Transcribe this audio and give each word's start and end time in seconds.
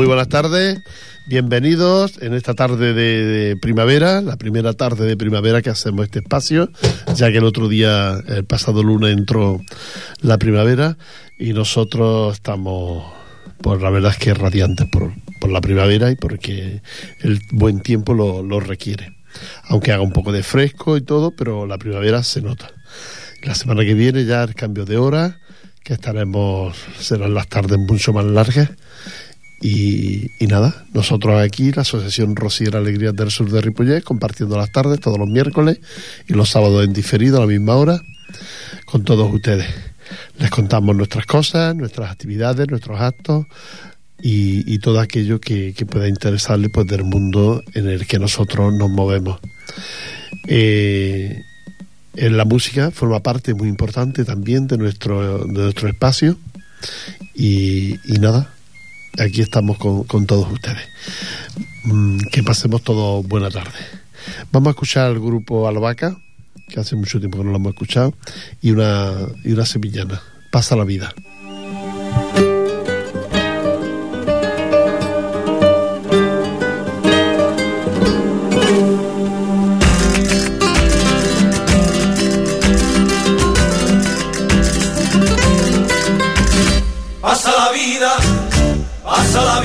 Muy 0.00 0.06
buenas 0.06 0.30
tardes. 0.30 0.80
Bienvenidos 1.26 2.22
en 2.22 2.32
esta 2.32 2.54
tarde 2.54 2.94
de, 2.94 3.54
primavera, 3.58 4.22
la 4.22 4.38
primera 4.38 4.72
tarde 4.72 5.06
de 5.06 5.14
primavera 5.14 5.60
que 5.60 5.68
hacemos 5.68 6.06
este 6.06 6.20
espacio, 6.20 6.70
ya 7.14 7.30
que 7.30 7.36
el 7.36 7.44
otro 7.44 7.68
día, 7.68 8.18
el 8.26 8.46
pasado 8.46 8.82
lunes, 8.82 9.12
entró 9.12 9.60
la 10.22 10.38
primavera 10.38 10.96
y 11.38 11.52
nosotros 11.52 12.32
estamos, 12.32 13.12
pues 13.60 13.82
la 13.82 13.90
verdad 13.90 14.12
es 14.12 14.16
que 14.16 14.32
radiantes 14.32 14.86
por, 14.86 15.12
por 15.38 15.50
la 15.50 15.60
primavera 15.60 16.10
y 16.10 16.16
porque 16.16 16.80
el 17.20 17.42
buen 17.50 17.80
tiempo 17.80 18.14
lo, 18.14 18.42
lo 18.42 18.58
requiere. 18.58 19.18
Aunque 19.64 19.92
haga 19.92 20.02
un 20.02 20.12
poco 20.12 20.32
de 20.32 20.42
fresco 20.42 20.96
y 20.96 21.02
todo, 21.02 21.32
pero 21.32 21.66
la 21.66 21.76
primavera 21.76 22.22
se 22.22 22.40
nota. 22.40 22.70
La 23.42 23.54
semana 23.54 23.84
que 23.84 23.92
viene 23.92 24.24
ya 24.24 24.44
el 24.44 24.54
cambio 24.54 24.86
de 24.86 24.96
hora, 24.96 25.40
que 25.84 25.92
estaremos, 25.92 26.74
serán 26.98 27.34
las 27.34 27.48
tardes 27.48 27.78
mucho 27.78 28.14
más 28.14 28.24
largas 28.24 28.70
y, 29.62 30.30
nada, 30.40 30.86
nosotros 30.94 31.38
aquí, 31.38 31.70
la 31.72 31.82
Asociación 31.82 32.34
Rosier 32.34 32.76
Alegrías 32.76 33.14
del 33.14 33.30
Sur 33.30 33.50
de 33.50 33.60
Ripollet, 33.60 34.02
compartiendo 34.02 34.56
las 34.56 34.72
tardes 34.72 35.00
todos 35.00 35.18
los 35.18 35.28
miércoles 35.28 35.80
y 36.26 36.32
los 36.32 36.48
sábados 36.48 36.82
en 36.82 36.94
diferido 36.94 37.36
a 37.36 37.40
la 37.40 37.46
misma 37.46 37.76
hora 37.76 38.00
con 38.86 39.04
todos 39.04 39.32
ustedes. 39.32 39.66
Les 40.38 40.50
contamos 40.50 40.96
nuestras 40.96 41.26
cosas, 41.26 41.76
nuestras 41.76 42.10
actividades, 42.10 42.68
nuestros 42.68 42.98
actos 43.00 43.46
y, 44.22 44.78
todo 44.78 44.98
aquello 44.98 45.40
que, 45.40 45.74
pueda 45.90 46.08
interesarle 46.08 46.70
pues, 46.70 46.86
del 46.86 47.04
mundo 47.04 47.62
en 47.74 47.86
el 47.86 48.06
que 48.06 48.18
nosotros 48.18 48.72
nos 48.72 48.88
movemos. 48.88 49.40
Eh, 50.48 51.42
en 52.16 52.36
la 52.36 52.46
música 52.46 52.90
forma 52.90 53.20
parte 53.20 53.52
muy 53.52 53.68
importante 53.68 54.24
también 54.24 54.66
de 54.66 54.78
nuestro, 54.78 55.44
de 55.44 55.62
nuestro 55.62 55.88
espacio 55.88 56.38
y 57.34 57.98
nada, 58.20 58.50
aquí 59.18 59.40
estamos 59.40 59.78
con, 59.78 60.26
todos 60.26 60.50
ustedes. 60.52 60.88
Mm, 61.84 62.18
que 62.30 62.42
pasemos 62.42 62.82
todos 62.82 63.26
buena 63.26 63.50
tarde. 63.50 63.78
Vamos 64.52 64.68
a 64.68 64.70
escuchar 64.70 65.06
al 65.06 65.18
grupo 65.18 65.66
Albaca, 65.66 66.16
que 66.68 66.80
hace 66.80 66.96
mucho 66.96 67.18
tiempo 67.18 67.38
que 67.38 67.44
no 67.44 67.50
lo 67.50 67.56
hemos 67.56 67.72
escuchado, 67.72 68.14
y 68.60 68.70
una, 68.70 69.14
y 69.44 69.52
una 69.52 69.66
sevillana. 69.66 70.20
Pasa 70.50 70.76
la 70.76 70.84
vida. 70.84 71.14
Pasa 89.10 89.42
la 89.42 89.60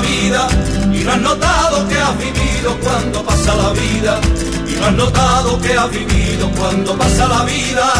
vida 0.00 0.48
y 0.92 1.04
no 1.04 1.12
has 1.12 1.20
notado 1.20 1.88
que 1.88 1.96
has 1.96 2.18
vivido 2.18 2.76
cuando 2.82 3.22
pasa 3.24 3.54
la 3.54 3.70
vida. 3.70 4.20
Y 4.66 4.72
no 4.74 4.86
has 4.86 4.92
notado 4.94 5.60
que 5.60 5.72
has 5.74 5.90
vivido 5.90 6.50
cuando 6.58 6.98
pasa 6.98 7.28
la 7.28 7.44
vida. 7.44 7.92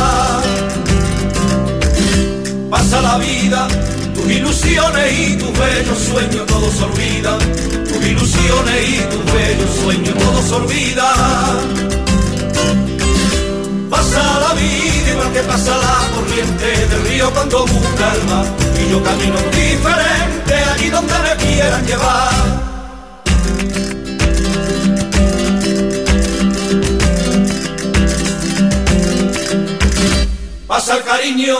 Pasa 2.68 3.00
la 3.00 3.18
vida, 3.18 3.68
tus 4.12 4.28
ilusiones 4.28 5.18
y 5.20 5.36
tus 5.36 5.52
bellos 5.56 5.98
sueños 5.98 6.46
todos 6.46 6.74
se 6.74 6.84
olvidan. 6.84 7.38
Tus 7.84 8.06
ilusiones 8.06 8.88
y 8.88 9.00
tus 9.02 9.24
bellos 9.32 9.70
sueños 9.84 10.14
todos 10.18 10.44
se 10.44 10.54
olvidan. 10.54 12.07
Pasa 13.90 14.40
la 14.40 14.54
vida 14.54 15.10
igual 15.12 15.32
que 15.32 15.40
pasa 15.40 15.76
la 15.78 16.08
corriente 16.14 16.86
del 16.88 17.02
río 17.08 17.30
cuando 17.32 17.66
busca 17.66 18.12
el 18.14 18.24
mar. 18.24 18.46
Y 18.78 18.90
yo 18.90 19.02
camino 19.02 19.38
diferente 19.50 20.54
allí 20.54 20.90
donde 20.90 21.14
me 21.14 21.36
quieran 21.36 21.86
llevar. 21.86 22.58
Pasa 30.66 30.96
el 30.96 31.04
cariño, 31.04 31.56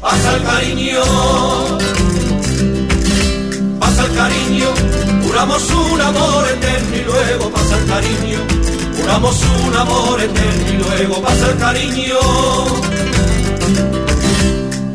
pasa 0.00 0.36
el 0.36 0.42
cariño, 0.42 1.02
pasa 3.78 4.04
el 4.04 4.14
cariño, 4.14 4.66
juramos 5.24 5.70
un 5.70 6.00
amor 6.00 6.48
eterno 6.48 6.96
y 6.96 7.04
luego 7.04 7.50
pasa 7.50 7.78
el 7.78 7.86
cariño 7.86 8.77
Juramos 9.08 9.42
un 9.66 9.74
amor 9.74 10.20
eterno 10.20 10.68
y 10.68 10.72
luego 10.76 11.22
pasa 11.22 11.46
el 11.50 11.56
cariño. 11.56 12.18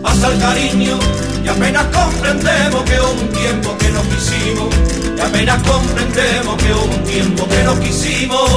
Pasa 0.03 0.27
el 0.31 0.39
cariño 0.39 0.99
y 1.43 1.47
apenas 1.47 1.85
comprendemos 1.85 2.83
que 2.83 2.99
un 3.01 3.29
tiempo 3.29 3.75
que 3.79 3.89
nos 3.89 4.03
quisimos. 4.03 4.75
Y 5.17 5.19
apenas 5.19 5.63
comprendemos 5.63 6.57
que 6.57 6.73
un 6.73 7.03
tiempo 7.05 7.47
que 7.47 7.63
nos 7.63 7.79
quisimos. 7.79 8.49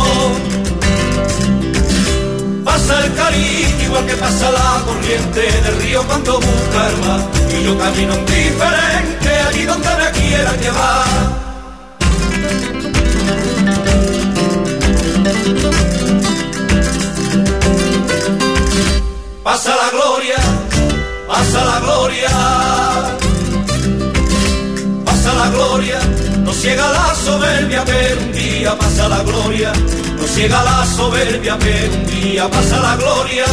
Pasa 2.63 3.07
el 3.07 3.15
cariño 3.15 3.83
igual 3.83 4.05
que 4.05 4.15
pasa 4.15 4.51
la 4.51 4.83
corriente 4.85 5.41
del 5.41 5.77
río 5.81 6.03
cuando 6.07 6.35
busca 6.35 6.87
el. 6.91 7.59
Y 7.59 7.65
yo 7.65 7.79
camino 7.79 8.15
indiferente 8.15 9.31
allí 9.49 9.65
donde 9.65 9.89
me 9.89 10.11
quieran 10.21 10.61
llevar. 10.61 11.46
Pasa 19.57 19.75
la 19.75 19.91
gloria, 19.91 20.37
pasa 21.27 21.65
la 21.65 21.81
gloria, 21.81 22.29
pasa 25.03 25.33
la 25.33 25.49
gloria, 25.49 25.99
no 26.45 26.53
ciega 26.53 26.87
la 26.93 27.15
soberbia, 27.15 27.83
pero 27.87 28.21
un 28.21 28.33
día 28.33 28.77
pasa 28.77 29.09
la 29.09 29.23
gloria, 29.23 29.73
no 30.19 30.27
ciega 30.27 30.63
la 30.63 30.85
soberbia, 30.85 31.57
pero 31.59 31.95
un 31.95 32.07
día 32.07 32.51
pasa 32.51 32.81
la 32.81 32.97
gloria, 32.97 33.47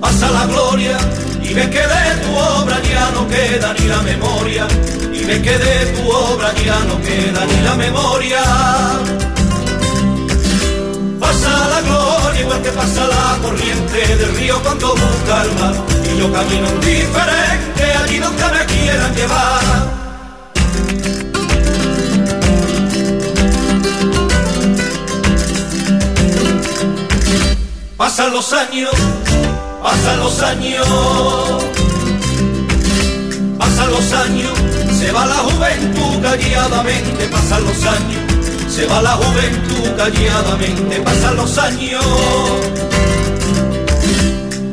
pasa 0.00 0.30
la 0.30 0.46
gloria, 0.46 0.96
y 1.42 1.54
ve 1.54 1.70
que 1.70 1.84
de 1.94 2.04
tu 2.22 2.36
obra 2.36 2.80
ya 2.82 3.10
no 3.10 3.26
queda 3.26 3.74
ni 3.74 3.86
la 3.88 4.00
memoria, 4.02 4.68
y 5.12 5.24
ve 5.24 5.42
que 5.42 5.58
de 5.58 5.86
tu 5.86 6.08
obra 6.08 6.54
ya 6.64 6.78
no 6.84 7.02
queda 7.02 7.44
ni 7.46 7.60
la 7.62 7.74
memoria 7.74 9.23
pasa 11.34 11.68
la 11.68 11.80
gloria 11.80 12.40
igual 12.40 12.62
que 12.62 12.70
pasa 12.70 13.06
la 13.06 13.38
corriente 13.42 14.16
del 14.16 14.36
río 14.36 14.62
cuando 14.62 14.88
busca 14.88 15.42
el 15.42 15.52
mar. 15.60 15.74
Y 16.04 16.18
yo 16.18 16.32
camino 16.32 16.68
diferente 16.80 17.84
allí 18.02 18.18
donde 18.18 18.44
me 18.44 18.66
quieran 18.66 19.14
llevar. 19.14 19.94
Pasan 27.96 28.32
los 28.32 28.52
años, 28.52 28.90
pasan 29.82 30.18
los 30.20 30.42
años, 30.42 30.86
pasan 33.58 33.90
los 33.90 34.12
años, 34.12 34.52
se 34.98 35.10
va 35.10 35.26
la 35.26 35.36
juventud 35.36 36.22
calladamente, 36.22 37.28
pasan 37.28 37.64
los 37.64 37.84
años 37.84 38.23
se 38.68 38.86
va 38.86 39.02
la 39.02 39.12
juventud 39.12 39.90
calladamente, 39.96 41.00
pasan 41.00 41.36
los 41.36 41.58
años, 41.58 42.04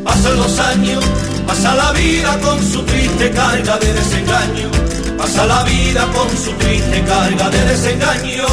pasan 0.03 0.37
los 0.37 0.59
años, 0.59 1.03
pasa 1.45 1.75
la 1.75 1.91
vida 1.91 2.39
con 2.41 2.61
su 2.71 2.81
triste 2.83 3.31
carga 3.31 3.77
de 3.77 3.93
desengaño, 3.93 4.69
pasa 5.17 5.45
la 5.45 5.63
vida 5.63 6.07
con 6.13 6.29
su 6.37 6.51
triste 6.53 7.03
carga 7.03 7.49
de 7.49 7.65
desengaño. 7.65 8.45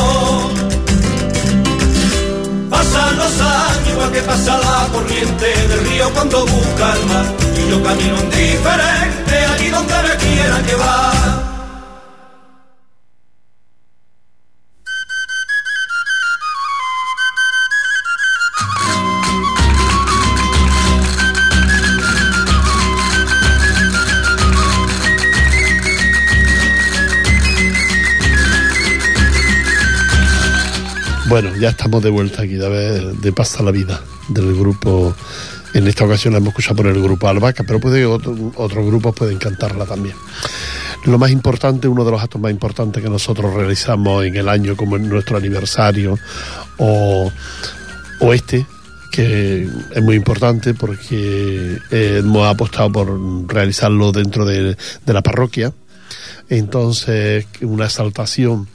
Pasan 2.70 3.17
los 3.17 3.40
años 3.40 3.88
igual 3.90 4.12
que 4.12 4.23
pasa 4.23 4.58
la 4.58 4.88
corriente 4.93 5.46
del 5.69 5.81
río 5.88 6.11
cuando 6.14 6.46
busca 6.46 6.94
el 6.94 7.06
mar, 7.06 7.26
y 7.56 7.70
yo 7.70 7.82
camino 7.82 8.17
indiferente 8.23 9.37
allí 9.55 9.69
donde 9.70 9.94
me 9.94 10.17
quieran 10.17 10.67
llevar. 10.67 11.48
Ya 31.69 31.73
estamos 31.73 32.03
de 32.03 32.09
vuelta 32.09 32.44
aquí 32.44 32.55
de, 32.55 33.12
de 33.12 33.32
Pasa 33.32 33.62
la 33.62 33.70
Vida, 33.70 34.00
del 34.31 34.56
grupo. 34.56 35.15
En 35.75 35.87
esta 35.87 36.06
ocasión 36.06 36.32
la 36.32 36.38
hemos 36.38 36.49
escuchado 36.49 36.76
por 36.76 36.87
el 36.87 37.03
grupo 37.03 37.29
Albaca, 37.29 37.62
pero 37.62 37.79
puede 37.79 38.06
otros 38.06 38.87
grupos 38.87 39.15
pueden 39.15 39.37
cantarla 39.37 39.85
también. 39.85 40.17
Lo 41.05 41.19
más 41.19 41.31
importante, 41.31 41.87
uno 41.87 42.06
de 42.06 42.11
los 42.11 42.23
actos 42.23 42.41
más 42.41 42.53
importantes 42.53 43.03
que 43.03 43.11
nosotros 43.11 43.53
realizamos 43.53 44.25
en 44.25 44.37
el 44.37 44.49
año, 44.49 44.79
como 44.79 44.97
en 44.97 45.11
nuestro 45.11 45.37
aniversario, 45.37 46.19
o, 46.79 47.31
o 48.21 48.32
este, 48.32 48.64
que 49.12 49.69
es 49.94 50.03
muy 50.03 50.17
importante 50.17 50.73
porque 50.73 51.76
eh, 51.91 52.17
hemos 52.21 52.47
apostado 52.47 52.91
por 52.91 53.47
realizarlo 53.47 54.11
dentro 54.11 54.47
de, 54.47 54.75
de 55.05 55.12
la 55.12 55.21
parroquia. 55.21 55.71
Entonces, 56.49 57.44
una 57.61 57.85
exaltación 57.85 58.69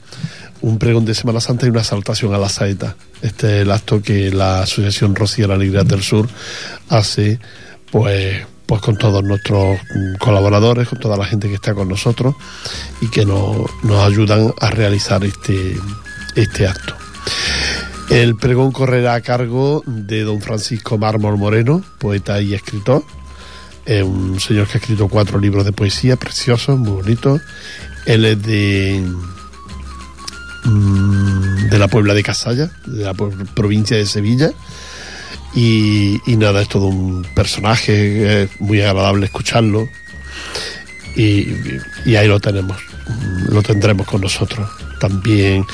un 0.64 0.78
pregón 0.78 1.04
de 1.04 1.14
Semana 1.14 1.40
Santa 1.40 1.66
y 1.66 1.68
una 1.68 1.80
exaltación 1.80 2.32
a 2.32 2.38
la 2.38 2.48
saeta. 2.48 2.96
Este 3.20 3.56
es 3.56 3.62
el 3.62 3.70
acto 3.70 4.00
que 4.00 4.30
la 4.30 4.62
Asociación 4.62 5.14
Rociera 5.14 5.54
Alegría 5.54 5.84
del 5.84 6.02
Sur 6.02 6.26
hace, 6.88 7.38
pues, 7.90 8.46
pues 8.64 8.80
con 8.80 8.96
todos 8.96 9.22
nuestros 9.22 9.78
colaboradores, 10.18 10.88
con 10.88 10.98
toda 10.98 11.18
la 11.18 11.26
gente 11.26 11.48
que 11.48 11.56
está 11.56 11.74
con 11.74 11.88
nosotros 11.88 12.34
y 13.02 13.10
que 13.10 13.26
nos, 13.26 13.58
nos 13.82 14.06
ayudan 14.06 14.54
a 14.58 14.70
realizar 14.70 15.22
este, 15.24 15.76
este 16.34 16.66
acto. 16.66 16.94
El 18.08 18.34
pregón 18.36 18.72
correrá 18.72 19.14
a 19.14 19.20
cargo 19.20 19.82
de 19.84 20.22
don 20.22 20.40
Francisco 20.40 20.96
Mármol 20.96 21.36
Moreno, 21.36 21.84
poeta 21.98 22.40
y 22.40 22.54
escritor. 22.54 23.04
Es 23.84 24.02
un 24.02 24.40
señor 24.40 24.66
que 24.66 24.78
ha 24.78 24.80
escrito 24.80 25.08
cuatro 25.08 25.38
libros 25.38 25.66
de 25.66 25.72
poesía 25.72 26.16
preciosos, 26.16 26.78
muy 26.78 27.02
bonitos. 27.02 27.42
Él 28.06 28.24
es 28.24 28.42
de 28.42 29.02
Mm, 29.04 29.33
de 30.64 31.78
la 31.78 31.88
Puebla 31.88 32.14
de 32.14 32.22
Casalla, 32.22 32.70
de 32.86 33.04
la 33.04 33.14
provincia 33.14 33.96
de 33.96 34.06
Sevilla. 34.06 34.52
Y, 35.54 36.20
nada, 36.26 36.62
es 36.62 36.68
todo 36.68 36.86
un 36.86 37.24
personaje, 37.34 38.42
es 38.42 38.60
muy 38.60 38.80
agradable 38.80 39.26
escucharlo. 39.26 39.88
Y, 41.16 41.46
ahí 42.16 42.26
lo 42.26 42.40
tenemos, 42.40 42.76
lo 43.48 43.62
tendremos 43.62 44.06
con 44.06 44.20
nosotros. 44.20 44.68
También, 44.98 45.64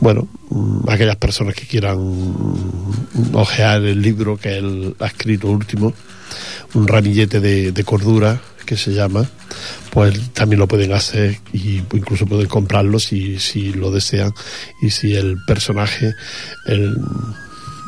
bueno, 0.00 0.26
mm, 0.50 0.88
aquellas 0.88 1.16
personas 1.16 1.54
que 1.54 1.66
quieran 1.66 1.98
ojear 3.32 3.82
el 3.82 4.00
libro 4.00 4.36
que 4.36 4.58
él 4.58 4.96
ha 4.98 5.06
escrito 5.06 5.48
último, 5.48 5.92
un 6.74 6.88
ramillete 6.88 7.40
de 7.40 7.84
cordura, 7.84 8.40
que 8.68 8.76
se 8.76 8.92
llama, 8.92 9.26
pues 9.90 10.30
también 10.34 10.60
lo 10.60 10.68
pueden 10.68 10.92
hacer 10.92 11.38
y 11.54 11.78
incluso 11.78 12.26
pueden 12.26 12.48
comprarlo 12.48 12.98
si, 12.98 13.38
si 13.38 13.72
lo 13.72 13.90
desean 13.90 14.34
y 14.82 14.90
si 14.90 15.14
el 15.14 15.38
personaje, 15.46 16.14
el 16.66 16.94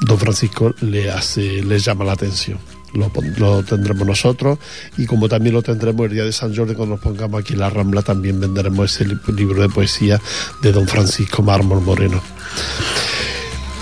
don 0.00 0.18
Francisco, 0.18 0.74
le 0.80 1.10
hace, 1.10 1.62
les 1.62 1.84
llama 1.84 2.06
la 2.06 2.12
atención. 2.12 2.58
Lo, 2.94 3.12
lo, 3.36 3.62
tendremos 3.62 4.06
nosotros 4.06 4.58
y 4.96 5.04
como 5.04 5.28
también 5.28 5.54
lo 5.54 5.62
tendremos 5.62 6.06
el 6.06 6.12
día 6.14 6.24
de 6.24 6.32
San 6.32 6.56
Jordi 6.56 6.74
cuando 6.74 6.94
nos 6.96 7.04
pongamos 7.04 7.42
aquí 7.42 7.52
en 7.52 7.60
la 7.60 7.68
Rambla 7.70 8.02
también 8.02 8.40
venderemos 8.40 8.92
ese 8.92 9.06
libro 9.32 9.62
de 9.62 9.68
poesía 9.68 10.20
de 10.60 10.72
don 10.72 10.88
Francisco 10.88 11.40
Mármol 11.40 11.82
Moreno 11.82 12.20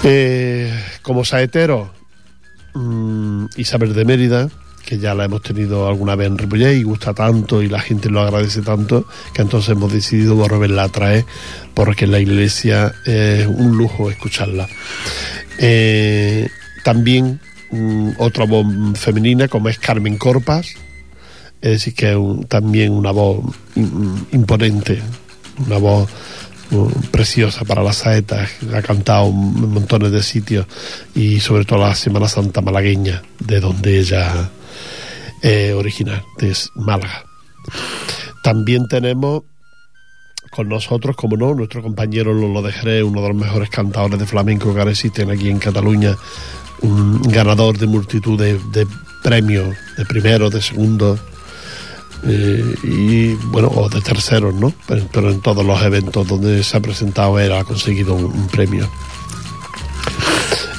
eh, 0.03 0.79
como 1.00 1.25
saetero 1.25 1.91
mmm, 2.75 3.47
Isabel 3.56 3.95
de 3.95 4.05
Mérida 4.05 4.50
que 4.84 4.98
ya 4.98 5.14
la 5.14 5.25
hemos 5.25 5.42
tenido 5.42 5.86
alguna 5.86 6.16
vez 6.16 6.28
en 6.28 6.38
Ripollet 6.38 6.76
y 6.76 6.82
gusta 6.82 7.12
tanto 7.12 7.62
y 7.62 7.69
la 7.69 7.80
gente 7.80 8.08
lo 8.08 8.20
agradece 8.20 8.62
tanto 8.62 9.06
que 9.34 9.42
entonces 9.42 9.70
hemos 9.70 9.92
decidido 9.92 10.34
volverla 10.34 10.84
a 10.84 10.88
traer 10.88 11.25
porque 11.75 12.06
la 12.06 12.19
iglesia 12.19 12.94
es 13.04 13.46
un 13.46 13.76
lujo 13.76 14.10
escucharla. 14.10 14.69
Eh, 15.58 16.48
también 16.84 17.40
mm, 17.70 18.12
otra 18.19 18.46
voz 18.46 18.66
femenina 18.94 19.48
como 19.48 19.69
es 19.69 19.78
Carmen 19.78 20.16
Corpas, 20.16 20.75
es 21.60 21.70
decir, 21.70 21.94
que 21.94 22.12
es 22.12 22.48
también 22.48 22.92
una 22.92 23.10
voz 23.10 23.44
mm, 23.75 24.16
imponente, 24.32 25.02
una 25.66 25.78
voz 25.78 26.08
mm, 26.70 27.08
preciosa 27.10 27.64
para 27.64 27.82
las 27.82 27.96
saetas, 27.96 28.48
ha 28.72 28.82
cantado 28.82 29.26
en 29.26 29.70
montones 29.70 30.12
de 30.12 30.22
sitios 30.22 30.66
y 31.14 31.40
sobre 31.40 31.64
todo 31.64 31.80
la 31.80 31.94
Semana 31.94 32.28
Santa 32.28 32.60
malagueña, 32.60 33.22
de 33.40 33.60
donde 33.60 33.98
ella 33.98 34.50
eh, 35.43 35.73
original, 35.73 36.25
de 36.38 36.56
Málaga. 36.75 37.25
También 38.43 38.88
tenemos 38.88 39.43
con 40.50 40.69
nosotros, 40.69 41.17
como 41.17 41.37
no, 41.37 41.55
nuestro 41.55 41.82
compañero 41.82 42.32
Lolo 42.32 42.62
de 42.62 43.02
uno 43.02 43.23
de 43.23 43.29
los 43.29 43.37
mejores 43.37 43.70
cantadores 43.70 44.19
de 44.19 44.26
flamenco 44.26 44.73
que 44.73 44.79
ahora 44.81 44.90
existen 44.90 45.31
aquí 45.31 45.49
en 45.50 45.58
Cataluña, 45.58 46.17
un 46.81 47.23
ganador 47.23 47.79
de 47.79 47.87
multitud 47.87 48.38
de, 48.38 48.87
premios, 49.23 49.76
de 49.96 50.05
primero, 50.05 50.50
de 50.50 50.62
segundo, 50.62 51.19
eh, 52.25 52.75
y 52.82 53.35
bueno, 53.35 53.69
o 53.69 53.88
de 53.88 54.00
terceros, 54.00 54.55
¿no? 54.55 54.73
Pero, 54.87 55.31
en 55.31 55.40
todos 55.40 55.64
los 55.64 55.81
eventos 55.82 56.26
donde 56.26 56.62
se 56.64 56.76
ha 56.76 56.81
presentado 56.81 57.38
él 57.38 57.52
ha 57.52 57.64
conseguido 57.64 58.14
un 58.14 58.49
premio. 58.49 58.90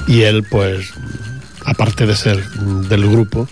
Y 0.07 0.23
él, 0.23 0.44
pues, 0.50 0.91
aparte 1.65 2.06
de 2.06 2.15
ser 2.15 2.44
del 2.50 3.09
grupo, 3.09 3.47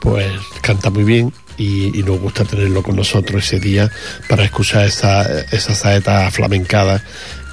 pues 0.00 0.26
canta 0.62 0.90
muy 0.90 1.04
bien 1.04 1.32
y, 1.56 2.02
nos 2.02 2.20
gusta 2.20 2.44
tenerlo 2.44 2.82
con 2.82 2.96
nosotros 2.96 3.44
ese 3.44 3.60
día 3.60 3.90
para 4.28 4.44
escuchar 4.44 4.86
esa, 4.86 5.22
esa 5.44 5.74
saeta 5.74 6.30
flamencada 6.30 7.02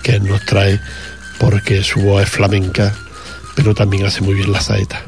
que 0.04 0.20
nos 0.20 0.46
trae 0.46 0.80
porque 1.40 1.84
su 1.84 2.02
voz 2.02 2.24
es 2.24 2.30
flamenca 2.30 2.94
pero 3.56 3.74
también 3.74 4.06
hace 4.06 4.22
muy 4.22 4.34
bien 4.34 4.52
la 4.52 4.62
saeta. 4.62 5.04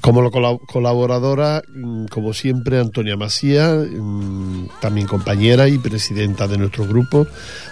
Como 0.00 0.30
colaboradora, 0.30 1.62
mm, 1.68 2.06
como 2.06 2.32
siempre, 2.32 2.78
Antonia 2.78 3.16
Masía, 3.16 3.72
mm, 3.74 4.68
también 4.80 5.06
compañera 5.06 5.68
y 5.68 5.78
presidenta 5.78 6.46
de 6.46 6.58
nuestro 6.58 6.86
grupo, 6.86 7.26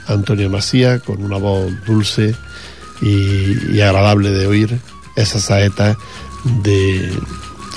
Antonia 0.07 0.49
Masía, 0.49 0.99
con 0.99 1.23
una 1.23 1.39
voz 1.39 1.73
dulce 1.87 2.35
y, 3.01 3.77
y 3.77 3.81
agradable 3.81 4.31
de 4.31 4.47
oír, 4.47 4.79
esa 5.17 5.39
saeta 5.39 5.97
de, 6.63 7.13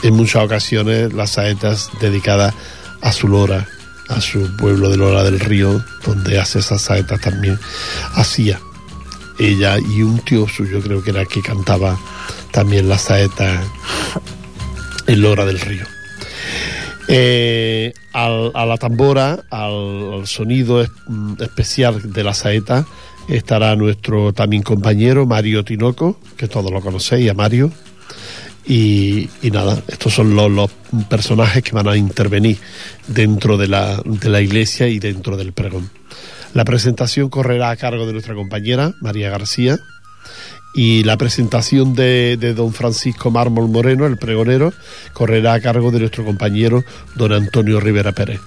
en 0.04 0.14
muchas 0.14 0.44
ocasiones 0.44 1.14
las 1.14 1.32
saetas 1.32 1.90
dedicadas 2.00 2.54
a 3.02 3.12
su 3.12 3.28
lora, 3.28 3.68
a 4.10 4.22
su 4.22 4.56
pueblo 4.58 4.90
de 4.90 4.98
Lora 4.98 5.24
del 5.24 5.40
Río, 5.40 5.84
donde 6.06 6.40
hace 6.40 6.60
esas 6.60 6.82
saetas 6.82 7.22
también, 7.22 7.60
hacía 8.16 8.60
ella 9.40 9.78
y 9.78 10.02
un 10.02 10.20
tío 10.20 10.48
suyo 10.48 10.82
creo 10.82 11.04
que 11.04 11.12
era 11.12 11.26
que 11.26 11.42
cantaba 11.42 11.98
también 12.52 12.90
la 12.90 12.98
saeta 12.98 13.62
en 15.06 15.22
Lora 15.22 15.46
del 15.46 15.60
Río. 15.60 15.86
Eh, 17.10 17.94
a 18.14 18.66
la 18.66 18.78
tambora, 18.78 19.46
al, 19.50 20.24
sonido 20.26 20.82
especial 21.40 22.12
de 22.12 22.24
la 22.24 22.34
saeta, 22.34 22.86
estará 23.30 23.76
nuestro 23.76 24.34
también 24.34 24.64
compañero 24.64 25.26
Mario 25.26 25.64
Tinoco, 25.64 26.20
que 26.36 26.48
todos 26.48 26.72
lo 26.72 26.82
conocéis, 26.82 27.30
a 27.30 27.34
Mario, 27.34 27.72
y, 28.68 29.30
nada, 29.52 29.82
estos 29.88 30.14
son 30.14 30.36
los, 30.36 30.72
personajes 31.10 31.64
que 31.64 31.72
van 31.72 31.88
a 31.88 31.96
intervenir 31.96 32.58
dentro 33.08 33.58
de 33.58 33.68
la, 33.68 34.02
de 34.04 34.30
la 34.30 34.42
iglesia 34.42 34.88
y 34.88 35.00
dentro 35.00 35.38
del 35.38 35.54
pregón. 35.54 35.90
La 36.54 36.66
presentación 36.66 37.30
correrá 37.30 37.70
a 37.70 37.78
cargo 37.78 38.06
de 38.06 38.14
nuestra 38.14 38.36
compañera 38.36 38.94
María 39.02 39.30
García 39.30 39.80
y 40.74 41.04
la 41.04 41.18
presentación 41.18 41.94
de, 41.96 42.38
de, 42.38 42.54
don 42.54 42.74
Francisco 42.74 43.32
Mármol 43.32 43.70
Moreno, 43.70 44.06
el 44.06 44.18
pregonero, 44.18 44.74
correrá 45.14 45.54
a 45.54 45.62
cargo 45.62 45.92
de 45.92 46.00
nuestro 46.00 46.26
compañero 46.26 46.84
don 47.16 47.34
Antonio 47.34 47.80
Rivera 47.80 48.12
Pérez. 48.12 48.42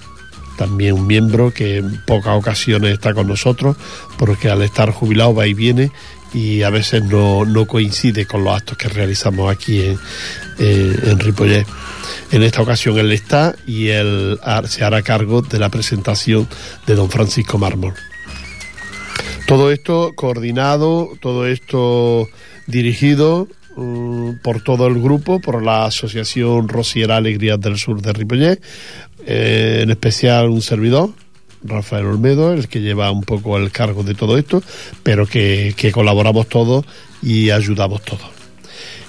También 0.58 0.92
un 0.94 1.06
miembro 1.06 1.52
que 1.52 1.78
en 1.78 2.04
pocas 2.04 2.36
ocasiones 2.36 2.92
está 2.92 3.14
con 3.14 3.26
nosotros, 3.26 3.76
porque 4.18 4.50
al 4.50 4.60
estar 4.60 4.90
jubilado 4.90 5.34
va 5.34 5.46
y 5.46 5.54
viene 5.54 5.90
y 6.32 6.62
a 6.62 6.70
veces 6.70 7.02
no, 7.04 7.66
coincide 7.66 8.26
con 8.26 8.44
los 8.44 8.54
actos 8.54 8.76
que 8.78 8.88
realizamos 8.88 9.50
aquí 9.50 9.80
en, 9.80 9.98
eh, 10.58 10.96
en 11.04 11.18
Ripollet. 11.18 11.66
En 12.32 12.42
esta 12.42 12.62
ocasión 12.62 12.98
él 12.98 13.12
está 13.12 13.56
y 13.66 13.88
él 13.88 14.38
se 14.68 14.84
hará 14.84 15.02
cargo 15.02 15.42
de 15.42 15.58
la 15.58 15.68
presentación 15.68 16.48
de 16.86 16.94
don 16.94 17.10
Francisco 17.10 17.58
Mármol. 17.58 17.94
Todo 19.46 19.72
esto 19.72 20.12
coordinado, 20.14 21.10
todo 21.20 21.46
esto 21.46 22.28
dirigido 22.68 23.48
uh, 23.76 24.34
por 24.44 24.62
todo 24.62 24.86
el 24.86 25.02
grupo, 25.02 25.40
por 25.40 25.62
la 25.62 25.86
Asociación 25.86 26.68
Rosiera 26.68 27.16
Alegrías 27.16 27.60
del 27.60 27.76
Sur 27.76 28.00
de 28.00 28.12
Ripollet, 28.12 28.62
eh, 29.26 29.80
en 29.82 29.90
especial 29.90 30.50
un 30.50 30.62
servidor, 30.62 31.10
Rafael 31.62 32.06
Olmedo, 32.06 32.52
el 32.52 32.68
que 32.68 32.80
lleva 32.80 33.10
un 33.10 33.22
poco 33.22 33.56
el 33.58 33.70
cargo 33.70 34.02
de 34.02 34.14
todo 34.14 34.38
esto, 34.38 34.62
pero 35.02 35.26
que, 35.26 35.74
colaboramos 35.92 36.48
todos 36.48 36.84
y 37.22 37.50
ayudamos 37.50 38.02
todos. 38.02 38.28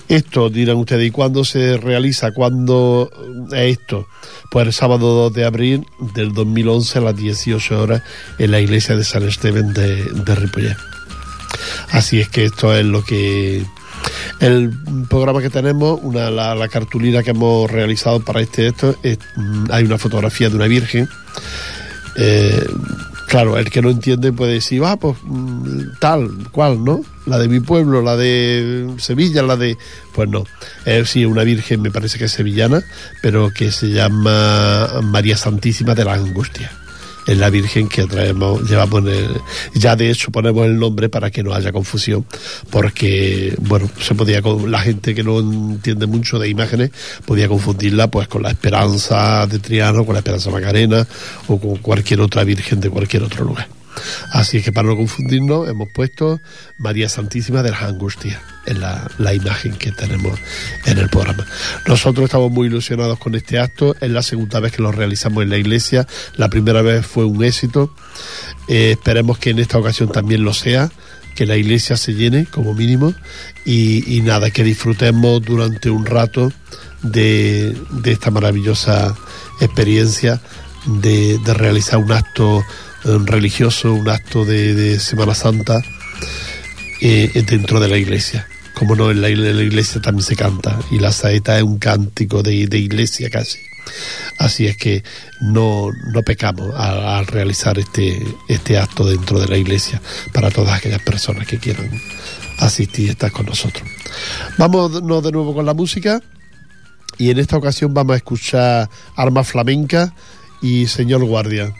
Esto, 0.09 0.49
dirán 0.49 0.75
ustedes, 0.75 1.07
¿y 1.07 1.11
cuándo 1.11 1.45
se 1.45 1.77
realiza? 1.77 2.33
¿Cuándo 2.33 3.09
es 3.53 3.79
esto? 3.79 4.07
Pues 4.49 4.67
el 4.67 4.73
sábado 4.73 5.29
2 5.29 5.33
de 5.33 5.45
abril 5.45 5.85
del 6.13 6.33
2011 6.33 6.99
a 6.99 7.01
las 7.01 7.15
18 7.15 7.81
horas 7.81 8.03
en 8.37 8.51
la 8.51 8.59
iglesia 8.59 8.97
de 8.97 9.05
San 9.05 9.23
Esteban 9.23 9.73
de, 9.73 10.03
de. 10.03 10.75
Así 11.91 12.19
es 12.19 12.27
que 12.27 12.45
esto 12.45 12.75
es 12.75 12.85
lo 12.85 13.03
que... 13.03 13.65
El 14.41 14.73
programa 15.07 15.41
que 15.41 15.51
tenemos, 15.51 15.99
una, 16.01 16.29
la, 16.31 16.67
cartulina 16.67 17.21
que 17.23 17.29
hemos 17.29 17.69
realizado 17.69 18.19
para 18.19 18.41
este 18.41 18.67
esto, 18.67 18.95
es, 19.03 19.19
mm, 19.35 19.65
hay 19.69 19.83
una 19.85 19.99
fotografía 19.99 20.49
de 20.49 20.55
una 20.55 20.67
virgen 20.67 21.07
eh, 22.17 22.65
Claro, 23.31 23.57
el 23.57 23.69
que 23.69 23.81
no 23.81 23.89
entiende 23.89 24.33
puede 24.33 24.55
decir, 24.55 24.83
ah, 24.83 24.97
pues 24.97 25.15
mm, 25.23 25.99
tal, 26.01 26.49
cual, 26.51 26.83
¿no? 26.83 27.01
La 27.25 27.39
de 27.39 27.47
mi 27.47 27.61
pueblo, 27.61 28.01
la 28.01 28.17
de 28.17 28.93
Sevilla, 28.97 29.41
la 29.41 29.55
de... 29.55 29.77
Pues 30.13 30.27
no, 30.27 30.43
es 30.83 31.11
sí, 31.11 31.23
una 31.23 31.45
virgen 31.45 31.81
me 31.81 31.91
parece 31.91 32.17
que 32.17 32.25
es 32.25 32.31
sevillana, 32.33 32.83
pero 33.21 33.49
que 33.53 33.71
se 33.71 33.89
llama 33.89 34.99
María 35.01 35.37
Santísima 35.37 35.95
de 35.95 36.03
la 36.03 36.15
Angustia 36.15 36.71
es 37.27 37.37
la 37.37 37.49
Virgen 37.49 37.87
que 37.87 38.05
traemos, 38.05 38.69
llevamos 38.69 39.05
el, 39.05 39.39
ya 39.73 39.95
de 39.95 40.09
hecho 40.09 40.31
ponemos 40.31 40.65
el 40.65 40.77
nombre 40.77 41.09
para 41.09 41.31
que 41.31 41.43
no 41.43 41.53
haya 41.53 41.71
confusión, 41.71 42.25
porque 42.69 43.55
bueno, 43.59 43.89
se 43.99 44.15
podía 44.15 44.41
la 44.41 44.79
gente 44.79 45.13
que 45.13 45.23
no 45.23 45.39
entiende 45.39 46.07
mucho 46.07 46.39
de 46.39 46.49
imágenes 46.49 46.91
podía 47.25 47.47
confundirla 47.47 48.09
pues 48.09 48.27
con 48.27 48.43
la 48.43 48.51
esperanza 48.51 49.45
de 49.47 49.59
Triano, 49.59 50.05
con 50.05 50.13
la 50.13 50.19
esperanza 50.19 50.49
Macarena 50.49 51.07
o 51.47 51.59
con 51.59 51.77
cualquier 51.77 52.21
otra 52.21 52.43
Virgen 52.43 52.79
de 52.79 52.89
cualquier 52.89 53.23
otro 53.23 53.45
lugar. 53.45 53.80
Así 54.31 54.61
que 54.61 54.71
para 54.71 54.87
no 54.87 54.95
confundirnos 54.95 55.69
hemos 55.69 55.89
puesto 55.89 56.41
María 56.77 57.09
Santísima 57.09 57.63
de 57.63 57.71
las 57.71 57.83
Angustias 57.83 58.39
en 58.65 58.79
la, 58.79 59.09
la, 59.17 59.33
imagen 59.33 59.73
que 59.73 59.91
tenemos 59.91 60.39
en 60.85 60.97
el 60.97 61.09
programa. 61.09 61.45
Nosotros 61.87 62.25
estamos 62.25 62.51
muy 62.51 62.67
ilusionados 62.67 63.17
con 63.17 63.35
este 63.35 63.59
acto, 63.59 63.95
es 63.99 64.11
la 64.11 64.21
segunda 64.21 64.59
vez 64.59 64.71
que 64.71 64.81
lo 64.81 64.91
realizamos 64.91 65.43
en 65.43 65.49
la 65.49 65.57
iglesia, 65.57 66.07
la 66.35 66.49
primera 66.49 66.81
vez 66.81 67.05
fue 67.05 67.25
un 67.25 67.43
éxito, 67.43 67.95
eh, 68.67 68.91
esperemos 68.91 69.39
que 69.39 69.49
en 69.49 69.59
esta 69.59 69.77
ocasión 69.77 70.11
también 70.11 70.43
lo 70.43 70.53
sea, 70.53 70.91
que 71.35 71.45
la 71.45 71.57
iglesia 71.57 71.97
se 71.97 72.13
llene 72.13 72.45
como 72.45 72.73
mínimo 72.73 73.13
y, 73.65 74.17
y 74.17 74.21
nada, 74.21 74.51
que 74.51 74.63
disfrutemos 74.63 75.41
durante 75.41 75.89
un 75.89 76.05
rato 76.05 76.51
de, 77.01 77.75
de 77.89 78.11
esta 78.11 78.31
maravillosa 78.31 79.15
experiencia 79.59 80.41
de, 80.85 81.37
de 81.39 81.53
realizar 81.53 81.99
un 81.99 82.11
acto 82.11 82.63
religioso, 83.03 83.93
un 83.93 84.09
acto 84.09 84.45
de, 84.45 84.99
Semana 84.99 85.35
Santa 85.35 85.81
eh, 87.01 87.43
dentro 87.47 87.79
de 87.79 87.87
la 87.87 87.97
iglesia. 87.97 88.47
Como 88.75 88.95
no, 88.95 89.11
en 89.11 89.21
la, 89.21 89.29
iglesia 89.29 90.01
también 90.01 90.25
se 90.25 90.35
canta 90.35 90.79
y 90.89 90.99
la 90.99 91.11
saeta 91.11 91.57
es 91.57 91.63
un 91.63 91.77
cántico 91.77 92.41
de, 92.43 92.53
iglesia 92.53 93.29
casi. 93.29 93.59
Así 94.37 94.67
es 94.67 94.77
que 94.77 95.03
no, 95.39 95.89
no 96.13 96.21
pecamos 96.23 96.73
al, 96.75 97.27
realizar 97.27 97.77
este, 97.79 98.23
este 98.47 98.77
acto 98.77 99.05
dentro 99.05 99.39
de 99.39 99.47
la 99.47 99.57
iglesia 99.57 100.01
para 100.33 100.49
todas 100.49 100.77
aquellas 100.77 101.01
personas 101.01 101.47
que 101.47 101.57
quieran 101.57 101.89
asistir 102.59 103.07
y 103.07 103.09
estar 103.09 103.31
con 103.31 103.47
nosotros. 103.47 103.83
Vamos 104.57 104.93
de 104.93 105.31
nuevo 105.31 105.53
con 105.53 105.65
la 105.65 105.73
música 105.73 106.21
y 107.17 107.29
en 107.29 107.39
esta 107.39 107.57
ocasión 107.57 107.93
vamos 107.93 108.13
a 108.13 108.17
escuchar 108.17 108.89
Arma 109.15 109.43
Flamenca 109.43 110.13
y 110.61 110.87
Señor 110.87 111.23
Guardia. 111.23 111.73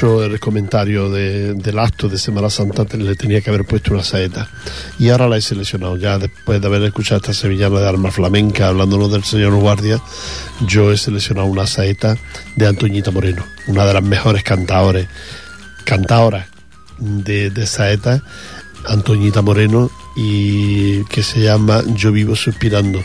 Hecho 0.00 0.24
el 0.24 0.40
comentario 0.40 1.10
de, 1.10 1.52
del 1.52 1.78
acto 1.78 2.08
de 2.08 2.16
Semana 2.16 2.48
Santa 2.48 2.86
le 2.96 3.14
tenía 3.16 3.42
que 3.42 3.50
haber 3.50 3.66
puesto 3.66 3.92
una 3.92 4.02
saeta. 4.02 4.48
Y 4.98 5.10
ahora 5.10 5.28
la 5.28 5.36
he 5.36 5.42
seleccionado. 5.42 5.98
Ya 5.98 6.18
después 6.18 6.58
de 6.58 6.66
haber 6.66 6.82
escuchado 6.84 7.20
esta 7.20 7.34
sevillana 7.34 7.80
de 7.80 7.88
alma 7.88 8.10
flamenca 8.10 8.68
hablándonos 8.68 9.12
del 9.12 9.24
señor 9.24 9.54
guardia 9.56 10.00
yo 10.66 10.90
he 10.90 10.96
seleccionado 10.96 11.48
una 11.48 11.66
saeta 11.66 12.16
de 12.56 12.66
Antoñita 12.66 13.10
Moreno 13.10 13.44
una 13.66 13.84
de 13.84 13.94
las 13.94 14.02
mejores 14.02 14.42
cantadores 14.42 15.06
cantadoras 15.84 16.46
de, 16.98 17.50
de 17.50 17.66
saeta 17.66 18.22
Antoñita 18.86 19.42
Moreno 19.42 19.90
y 20.14 21.04
que 21.04 21.22
se 21.22 21.40
llama 21.40 21.82
Yo 21.94 22.12
vivo 22.12 22.36
suspirando. 22.36 23.02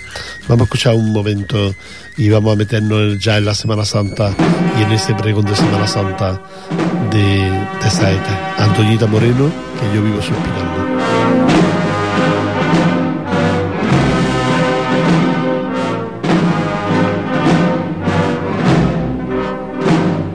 Vamos 0.48 0.62
a 0.62 0.64
escuchar 0.66 0.96
un 0.96 1.12
momento 1.12 1.74
y 2.18 2.30
vamos 2.30 2.54
a 2.54 2.56
meternos 2.56 3.20
ya 3.20 3.38
en 3.38 3.46
la 3.46 3.54
Semana 3.54 3.86
Santa 3.86 4.34
y 4.80 4.84
en 4.84 4.92
ese 4.92 5.14
pregón 5.16 5.46
de 5.46 5.56
Semana 5.56 5.88
Santa 5.88 6.42
de, 7.12 7.68
de 7.84 7.90
Saeta. 7.90 8.56
Antoñita 8.58 9.08
Moreno, 9.08 9.52
que 9.80 9.96
yo 9.96 10.04
vivo 10.04 10.22
suspirando. 10.22 10.86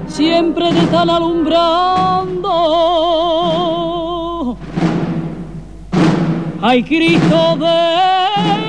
Siempre 0.09 0.73
te 0.73 0.81
están 0.81 1.11
alumbrando 1.11 3.10
ay 6.63 6.83
Cristo 6.83 7.57
de 7.57 8.60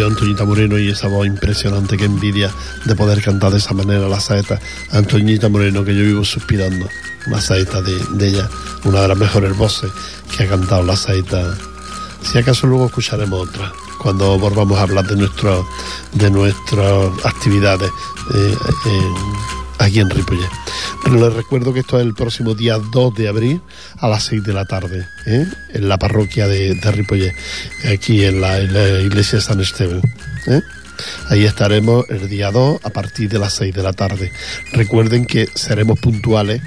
Antoñita 0.00 0.44
Moreno 0.44 0.78
y 0.78 0.88
esa 0.88 1.06
voz 1.08 1.26
impresionante 1.26 1.98
que 1.98 2.06
envidia 2.06 2.50
de 2.86 2.94
poder 2.94 3.22
cantar 3.22 3.52
de 3.52 3.58
esa 3.58 3.74
manera 3.74 4.08
la 4.08 4.20
saeta. 4.20 4.58
Antoñita 4.90 5.50
Moreno, 5.50 5.84
que 5.84 5.94
yo 5.94 6.02
vivo 6.02 6.24
suspirando, 6.24 6.88
una 7.26 7.40
saeta 7.40 7.82
de, 7.82 8.26
ella, 8.26 8.48
una 8.84 9.02
de 9.02 9.08
las 9.08 9.18
mejores 9.18 9.56
voces 9.56 9.90
que 10.34 10.44
ha 10.44 10.48
cantado 10.48 10.82
la 10.82 10.96
saeta. 10.96 11.54
Si 12.22 12.38
acaso 12.38 12.66
luego 12.66 12.86
escucharemos 12.86 13.48
otra, 13.48 13.70
cuando 14.00 14.38
volvamos 14.38 14.78
a 14.78 14.82
hablar 14.82 15.06
de, 15.06 15.16
nuestro, 15.16 15.68
de 16.12 16.30
nuestras 16.30 17.10
actividades 17.24 17.90
eh, 18.34 18.56
aquí 19.82 20.00
en 20.00 20.10
Ripollet. 20.10 20.48
Pero 21.02 21.16
les 21.16 21.34
recuerdo 21.34 21.72
que 21.72 21.80
esto 21.80 21.98
es 21.98 22.06
el 22.06 22.14
próximo 22.14 22.54
día 22.54 22.78
2 22.78 23.14
de 23.14 23.28
abril 23.28 23.60
a 23.98 24.08
las 24.08 24.24
6 24.24 24.44
de 24.44 24.52
la 24.52 24.64
tarde, 24.64 25.06
¿eh? 25.26 25.46
en 25.74 25.88
la 25.88 25.98
parroquia 25.98 26.46
de, 26.46 26.74
de 26.74 27.38
aquí 27.92 28.24
en 28.24 28.40
la, 28.40 28.60
iglesia 28.60 29.38
de 29.38 29.44
San 29.44 29.60
Esteban. 29.60 30.00
¿eh? 30.46 30.60
Ahí 31.28 31.44
estaremos 31.44 32.04
el 32.08 32.28
día 32.28 32.50
2 32.50 32.80
a 32.84 32.90
partir 32.90 33.28
de 33.28 33.38
las 33.38 33.54
6 33.54 33.74
de 33.74 33.82
la 33.82 33.92
tarde. 33.92 34.32
Recuerden 34.72 35.26
que 35.26 35.48
seremos 35.54 35.98
puntuales 35.98 36.62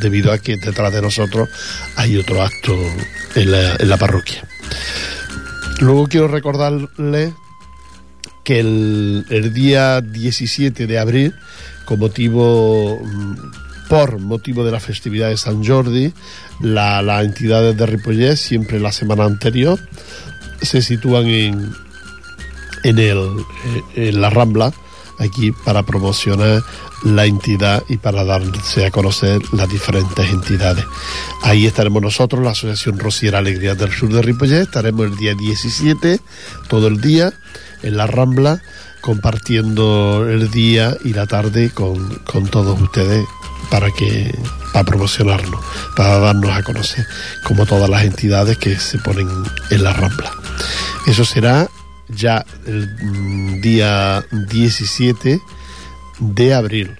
debido 0.00 0.32
a 0.32 0.38
que 0.38 0.56
detrás 0.56 0.92
de 0.92 1.02
nosotros 1.02 1.48
hay 1.96 2.16
otro 2.16 2.42
acto 2.42 2.74
en 3.34 3.88
la, 3.88 3.96
parroquia. 3.98 4.44
Luego 5.80 6.08
quiero 6.08 6.28
recordarles 6.28 7.34
que 8.44 8.60
el 8.60 9.52
día 9.52 10.00
17 10.00 10.86
de 10.86 10.98
abril 10.98 11.34
con 11.90 11.98
motivo 11.98 13.00
mm, 13.02 13.88
por 13.88 14.20
motivo 14.20 14.64
de 14.64 14.70
la 14.70 14.78
festividad 14.78 15.28
de 15.28 15.36
San 15.36 15.64
Jordi, 15.66 16.12
la, 16.60 17.02
las 17.02 17.24
entidades 17.24 17.76
de 17.76 17.84
Ripollet, 17.84 18.36
siempre 18.36 18.78
la 18.78 18.92
semana 18.92 19.24
anterior, 19.24 19.76
se 20.62 20.82
sitúan 20.82 21.26
en, 21.26 21.74
en, 22.84 22.98
el, 23.00 23.18
eh, 23.96 24.08
en 24.08 24.20
la 24.20 24.30
Rambla, 24.30 24.72
aquí 25.18 25.50
para 25.50 25.82
promocionar 25.82 26.62
la 27.02 27.24
entidad 27.24 27.82
y 27.88 27.96
para 27.96 28.22
darse 28.22 28.86
a 28.86 28.92
conocer 28.92 29.40
las 29.52 29.68
diferentes 29.68 30.30
entidades. 30.30 30.84
Ahí 31.42 31.66
estaremos 31.66 32.00
nosotros, 32.00 32.40
la 32.44 32.50
Asociación 32.50 33.00
Rociera 33.00 33.38
Alegría 33.38 33.74
del 33.74 33.90
Sur 33.90 34.12
de 34.12 34.22
Ripollet, 34.22 34.62
estaremos 34.62 35.06
el 35.06 35.16
día 35.16 35.34
17, 35.34 36.20
todo 36.68 36.86
el 36.86 37.00
día, 37.00 37.32
en 37.82 37.96
la 37.96 38.06
Rambla, 38.06 38.62
compartiendo 39.00 40.26
el 40.28 40.50
día 40.50 40.96
y 41.04 41.12
la 41.12 41.26
tarde 41.26 41.70
con, 41.70 42.16
con 42.30 42.46
todos 42.46 42.80
ustedes 42.80 43.26
para 43.70 43.90
que 43.90 44.34
para 44.72 44.84
promocionarnos, 44.84 45.60
para 45.96 46.18
darnos 46.18 46.50
a 46.50 46.62
conocer 46.62 47.06
como 47.44 47.66
todas 47.66 47.88
las 47.88 48.04
entidades 48.04 48.58
que 48.58 48.78
se 48.78 48.98
ponen 48.98 49.28
en 49.70 49.82
la 49.82 49.92
Rambla. 49.92 50.32
Eso 51.06 51.24
será 51.24 51.68
ya 52.08 52.44
el 52.66 52.88
mm, 53.02 53.60
día 53.60 54.24
17 54.30 55.40
de 56.20 56.54
abril. 56.54 56.96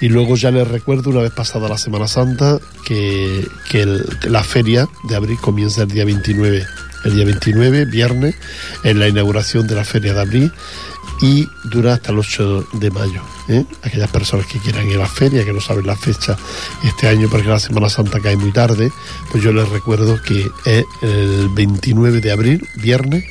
Y 0.00 0.08
luego 0.08 0.36
ya 0.36 0.50
les 0.50 0.66
recuerdo, 0.66 1.10
una 1.10 1.20
vez 1.20 1.32
pasada 1.32 1.68
la 1.68 1.78
Semana 1.78 2.08
Santa, 2.08 2.58
que, 2.86 3.46
que 3.70 3.86
la 4.28 4.42
feria 4.42 4.88
de 5.08 5.16
abril 5.16 5.38
comienza 5.40 5.82
el 5.82 5.88
día 5.88 6.04
29 6.04 6.66
el 7.04 7.14
día 7.14 7.24
29, 7.24 7.84
viernes, 7.86 8.34
en 8.84 8.98
la 8.98 9.08
inauguración 9.08 9.66
de 9.66 9.74
la 9.74 9.84
Feria 9.84 10.14
de 10.14 10.20
Abril 10.20 10.52
y 11.20 11.48
dura 11.64 11.94
hasta 11.94 12.12
el 12.12 12.18
8 12.18 12.68
de 12.74 12.90
mayo. 12.90 13.22
¿eh? 13.48 13.64
Aquellas 13.82 14.10
personas 14.10 14.46
que 14.46 14.58
quieran 14.58 14.88
ir 14.88 14.96
a 14.96 15.00
la 15.00 15.08
feria, 15.08 15.44
que 15.44 15.52
no 15.52 15.60
saben 15.60 15.86
la 15.86 15.96
fecha 15.96 16.36
este 16.82 17.08
año 17.08 17.28
porque 17.30 17.48
la 17.48 17.58
Semana 17.58 17.88
Santa 17.90 18.20
cae 18.20 18.36
muy 18.36 18.52
tarde, 18.52 18.90
pues 19.30 19.42
yo 19.42 19.52
les 19.52 19.68
recuerdo 19.68 20.20
que 20.22 20.50
es 20.64 20.84
el 21.02 21.48
29 21.50 22.20
de 22.20 22.32
abril, 22.32 22.66
viernes, 22.76 23.24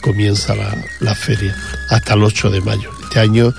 comienza 0.00 0.54
la, 0.54 0.74
la 1.00 1.14
feria 1.14 1.54
hasta 1.90 2.14
el 2.14 2.22
8 2.22 2.50
de 2.50 2.60
mayo. 2.62 2.90
Este 3.02 3.20
año 3.20 3.52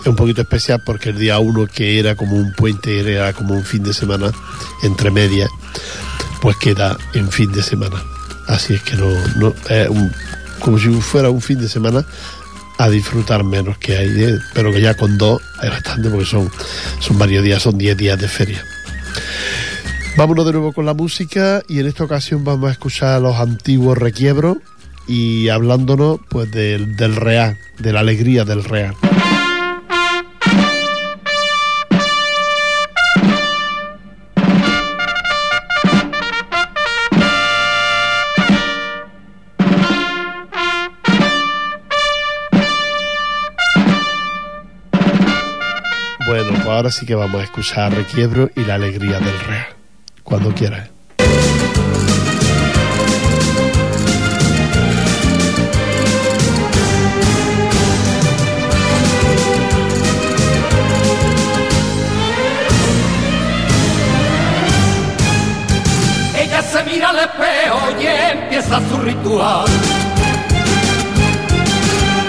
es 0.00 0.06
un 0.06 0.16
poquito 0.16 0.40
especial 0.40 0.82
porque 0.84 1.10
el 1.10 1.18
día 1.18 1.38
1 1.38 1.66
que 1.66 1.98
era 1.98 2.14
como 2.14 2.36
un 2.36 2.52
puente, 2.54 2.98
era 2.98 3.32
como 3.34 3.54
un 3.54 3.64
fin 3.64 3.82
de 3.82 3.92
semana 3.92 4.32
entre 4.82 5.10
medias, 5.10 5.50
pues 6.40 6.56
queda 6.56 6.96
en 7.12 7.30
fin 7.30 7.52
de 7.52 7.62
semana 7.62 8.02
Así 8.52 8.74
es 8.74 8.82
que 8.82 8.96
no, 8.96 9.10
es 9.70 9.88
un- 9.88 10.12
como 10.60 10.78
si 10.78 10.88
fuera 11.00 11.30
un 11.30 11.40
fin 11.40 11.58
de 11.60 11.68
semana 11.68 12.04
a 12.78 12.88
disfrutar 12.88 13.44
menos 13.44 13.78
que 13.78 13.96
hay, 13.96 14.08
¿eh? 14.24 14.38
pero 14.54 14.72
que 14.72 14.80
ya 14.80 14.94
con 14.94 15.16
dos 15.18 15.40
hay 15.60 15.70
bastante 15.70 16.08
porque 16.10 16.26
son, 16.26 16.50
son 17.00 17.18
varios 17.18 17.42
días, 17.44 17.62
son 17.62 17.78
10 17.78 17.96
días 17.96 18.18
de 18.20 18.28
feria. 18.28 18.64
Vámonos 20.16 20.44
de 20.44 20.52
nuevo 20.52 20.72
con 20.72 20.84
la 20.84 20.94
música 20.94 21.62
y 21.68 21.78
en 21.80 21.86
esta 21.86 22.04
ocasión 22.04 22.44
vamos 22.44 22.68
a 22.68 22.72
escuchar 22.72 23.20
los 23.22 23.36
antiguos 23.36 23.96
requiebros 23.96 24.58
y 25.08 25.48
hablándonos 25.48 26.18
pues 26.28 26.50
del 26.50 27.16
real, 27.16 27.58
de 27.78 27.92
la 27.92 28.00
alegría 28.00 28.44
del 28.44 28.62
real. 28.64 28.94
Ahora 46.72 46.90
sí 46.90 47.06
que 47.06 47.14
vamos 47.14 47.40
a 47.40 47.44
escuchar 47.44 47.94
Requiebro 47.94 48.50
y 48.56 48.64
la 48.64 48.74
alegría 48.74 49.18
del 49.18 49.38
real. 49.40 49.66
Cuando 50.22 50.54
quieras. 50.54 50.88
Ella 66.38 66.62
se 66.62 66.84
mira 66.84 67.10
al 67.10 67.18
espejo 67.18 68.00
y 68.00 68.06
empieza 68.06 68.80
su 68.88 68.96
ritual. 68.98 69.66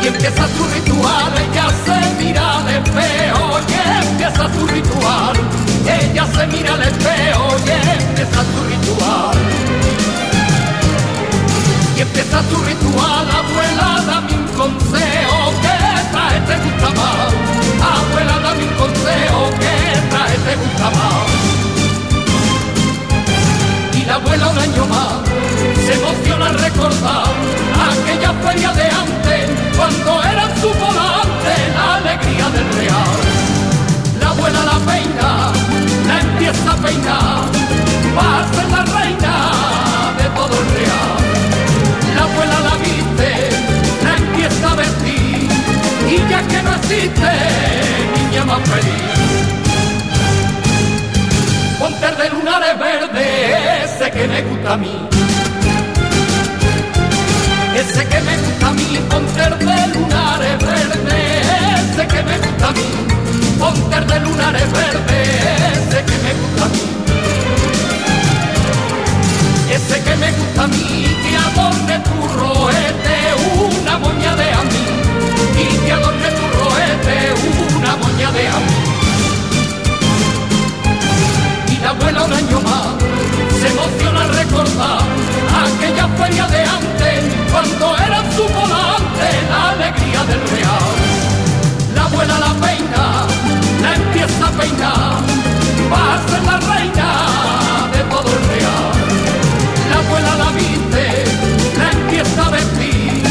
Y 0.04 0.08
empieza 0.08 0.48
su 0.50 0.68
ritual, 0.68 1.34
ella 1.38 1.68
se 1.86 2.24
mira 2.24 2.60
al 2.60 2.73
y 3.68 4.08
empieza 4.08 4.54
su 4.54 4.68
ritual. 4.68 5.36
Ella 5.86 6.26
se 6.36 6.48
mira 6.48 6.74
al 6.74 6.84
espejo 6.84 7.48
y 7.66 7.70
empieza 8.02 8.40
su 8.52 8.60
ritual. 8.72 9.38
Y 11.96 12.02
empieza 12.02 12.42
su 12.50 12.58
ritual, 12.64 13.28
abuela, 13.30 14.04
dame 14.06 14.34
un 14.34 14.48
consejo, 14.48 15.38
que 15.62 15.76
traje 16.12 16.40
te 16.48 16.56
gusta 16.64 16.90
más. 17.00 17.34
Abuela, 17.94 18.40
dame 18.40 18.64
un 18.64 18.74
consejo, 18.76 19.50
que 19.60 20.10
traje 20.10 20.38
te 20.46 20.56
gusta 20.56 20.90
más 20.90 21.44
y 24.04 24.06
la 24.06 24.16
abuela 24.16 24.48
un 24.50 24.58
año 24.58 24.86
más 24.88 25.22
se 25.86 25.94
emociona 25.94 26.48
al 26.48 26.60
recordar 26.60 27.28
aquella 27.92 28.34
feria 28.46 28.72
de 28.74 28.84
antes 28.84 29.50
cuando 29.78 30.24
era 30.24 30.56
su 30.60 30.68
volante 30.68 31.54
la 31.76 31.96
alegría 31.96 32.50
del 32.50 32.74
real. 32.74 32.93
Empieza 36.84 37.18
a 38.18 38.54
ser 38.54 38.70
la 38.70 38.84
reina 38.84 39.36
de 40.18 40.24
todo 40.36 40.54
el 40.60 40.68
real. 40.76 41.18
La 42.16 42.24
abuela 42.24 42.60
la 42.60 42.76
viste, 42.84 43.32
la 44.04 44.16
empieza 44.18 44.72
a 44.72 44.76
vestir 44.76 45.50
y 46.10 46.30
ya 46.30 46.42
que 46.48 46.62
no 46.62 46.76
existe 46.76 47.32
niña 48.16 48.46
más 48.46 48.70
feliz. 48.70 49.04
Ponte 51.80 52.08
de 52.22 52.30
lunares 52.30 52.80
verde, 52.80 53.84
ese 53.86 54.12
que 54.12 54.28
me 54.28 54.42
gusta 54.42 54.74
a 54.74 54.78
mí. 54.78 55.10
Ese 57.76 58.06
que 58.08 58.22
me 58.22 58.38
gusta 58.38 58.68
a 58.68 58.74
mí, 58.74 59.00
ponte 59.10 59.66
de 59.66 59.88
lunares 59.88 60.60
verde, 60.60 61.42
ese 61.92 62.08
que 62.08 62.24
me 62.24 62.38
gusta 62.38 62.68
a 62.68 62.72
mí. 62.72 63.23
El 63.66 64.08
de 64.08 64.20
lunares 64.20 64.72
verde, 64.74 65.24
ese 65.72 66.04
que 66.04 66.18
me 66.26 66.34
gusta 66.34 66.66
a 66.66 66.68
mí. 66.68 66.82
Ese 69.72 70.04
que 70.04 70.16
me 70.18 70.32
gusta 70.34 70.64
a 70.64 70.68
mí, 70.68 71.08
que 71.24 71.38
adorne 71.38 72.00
tu 72.00 72.28
roete, 72.38 73.18
una 73.80 73.98
moña 74.00 74.36
de 74.36 74.52
a 74.52 74.64
mí. 74.64 74.86
Y 75.64 75.86
que 75.86 75.92
adorne 75.94 76.30
tu 76.38 76.46
roete, 76.60 77.18
una 77.78 77.96
moña 77.96 78.32
de 78.32 78.48
a 78.48 78.60
mí 78.60 78.94
y 81.74 81.78
la 81.78 81.90
abuela 81.90 82.24
un 82.24 82.34
año 82.34 82.62
más 82.62 82.88
se 83.60 83.68
emociona 83.70 84.22
al 84.22 84.30
recordar 84.30 85.02
aquella 85.66 86.08
feria 86.10 86.48
de 86.48 86.62
antes 86.64 87.24
cuando 87.52 87.96
era 87.98 88.20
su 88.36 88.44
volante 88.44 89.28
la 89.50 89.70
alegría 89.70 90.24
del 90.26 90.42
real. 90.50 91.03
Empieza 94.54 94.88
a 94.90 94.98
peinar, 94.98 95.24
va 95.92 96.14
a 96.14 96.28
ser 96.28 96.44
la 96.44 96.58
reina 96.74 97.10
de 97.92 98.04
todo 98.10 98.30
el 98.32 98.44
real. 98.50 98.92
La 99.90 99.98
abuela 99.98 100.36
la 100.36 100.50
viste, 100.52 101.24
la 101.78 101.92
empieza 101.92 102.46
a 102.46 102.50
vestir 102.50 103.24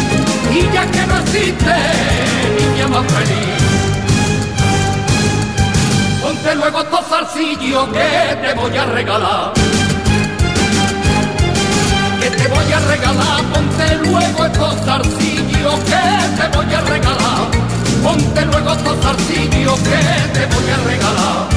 y 0.50 0.74
ya 0.74 0.86
que 0.86 1.06
no 1.06 1.18
existe 1.18 1.74
niña 2.58 2.88
más 2.88 3.06
feliz. 3.12 3.52
Ponte 6.22 6.54
luego 6.54 6.80
estos 6.80 7.06
zarcillos 7.06 7.88
que 7.88 8.36
te 8.46 8.54
voy 8.54 8.76
a 8.76 8.84
regalar. 8.86 9.52
Que 12.20 12.30
te 12.30 12.48
voy 12.48 12.72
a 12.72 12.78
regalar, 12.80 13.42
ponte 13.52 13.96
luego 14.08 14.44
estos 14.44 14.74
zarcillos 14.84 15.80
que 15.80 16.42
te 16.42 16.56
voy 16.56 16.74
a 16.74 16.80
regalar. 16.80 17.61
Ponte 18.02 18.44
luego 18.46 18.72
estos 18.72 18.96
zarcillos 19.02 19.78
que 19.80 20.00
te 20.34 20.46
voy 20.46 20.70
a 20.70 20.76
regalar. 20.90 21.48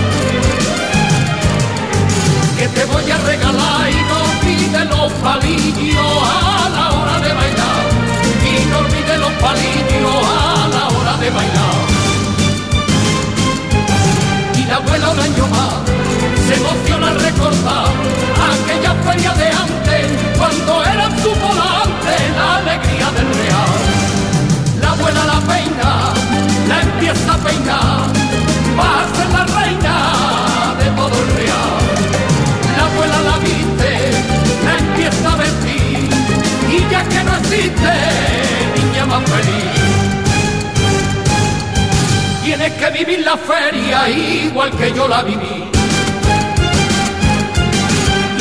Que 2.57 2.67
te 2.67 2.85
voy 2.85 3.11
a 3.11 3.17
regalar 3.17 3.89
y 3.89 4.01
no 4.09 4.17
olvides 4.31 4.89
los 4.89 5.11
palillos 5.13 6.23
a 6.23 6.69
la 6.69 6.91
hora 6.91 7.19
de 7.19 7.33
bailar. 7.33 7.83
Y 8.45 8.65
no 8.69 8.77
olvides 8.79 9.19
los 9.19 9.31
palillos 9.33 10.27
a 10.27 10.67
la 10.67 10.87
hora 10.87 11.17
de 11.17 11.29
bailar 11.29 12.05
y 14.57 14.67
la 14.67 14.75
abuela 14.77 15.09
un 15.09 15.19
año 15.19 15.47
más 15.47 15.73
se 16.47 16.55
emociona 16.55 17.07
al 17.09 17.19
recordar 17.19 17.87
aquella 18.51 18.93
feria 19.03 19.33
de 19.33 19.47
antes 19.47 20.11
cuando 20.37 20.83
era 20.85 21.09
su 21.21 21.29
volante 21.29 22.13
la 22.35 22.55
alegría 22.57 23.11
del 23.11 23.33
real. 23.33 23.44
La 27.05 27.11
empieza 27.11 27.33
a 27.33 27.37
peinar, 27.37 28.07
va 28.77 29.01
a 29.01 29.15
ser 29.15 29.29
la 29.29 29.45
reina 29.45 29.95
de 30.79 30.85
todo 30.91 31.15
el 31.21 31.29
real. 31.35 31.83
La 32.77 32.83
abuela 32.85 33.19
la 33.21 33.37
viste, 33.37 33.91
la 34.65 34.77
empieza 34.79 35.33
a 35.33 35.35
vestir 35.35 36.09
y 36.71 36.91
ya 36.91 37.03
que 37.03 37.23
no 37.23 37.35
existe 37.37 37.93
niña 38.75 39.05
más 39.05 39.23
feliz. 39.29 39.75
Tienes 42.43 42.71
que 42.73 42.89
vivir 42.91 43.19
la 43.19 43.37
feria 43.37 44.09
igual 44.09 44.71
que 44.71 44.91
yo 44.93 45.07
la 45.07 45.21
viví. 45.21 45.71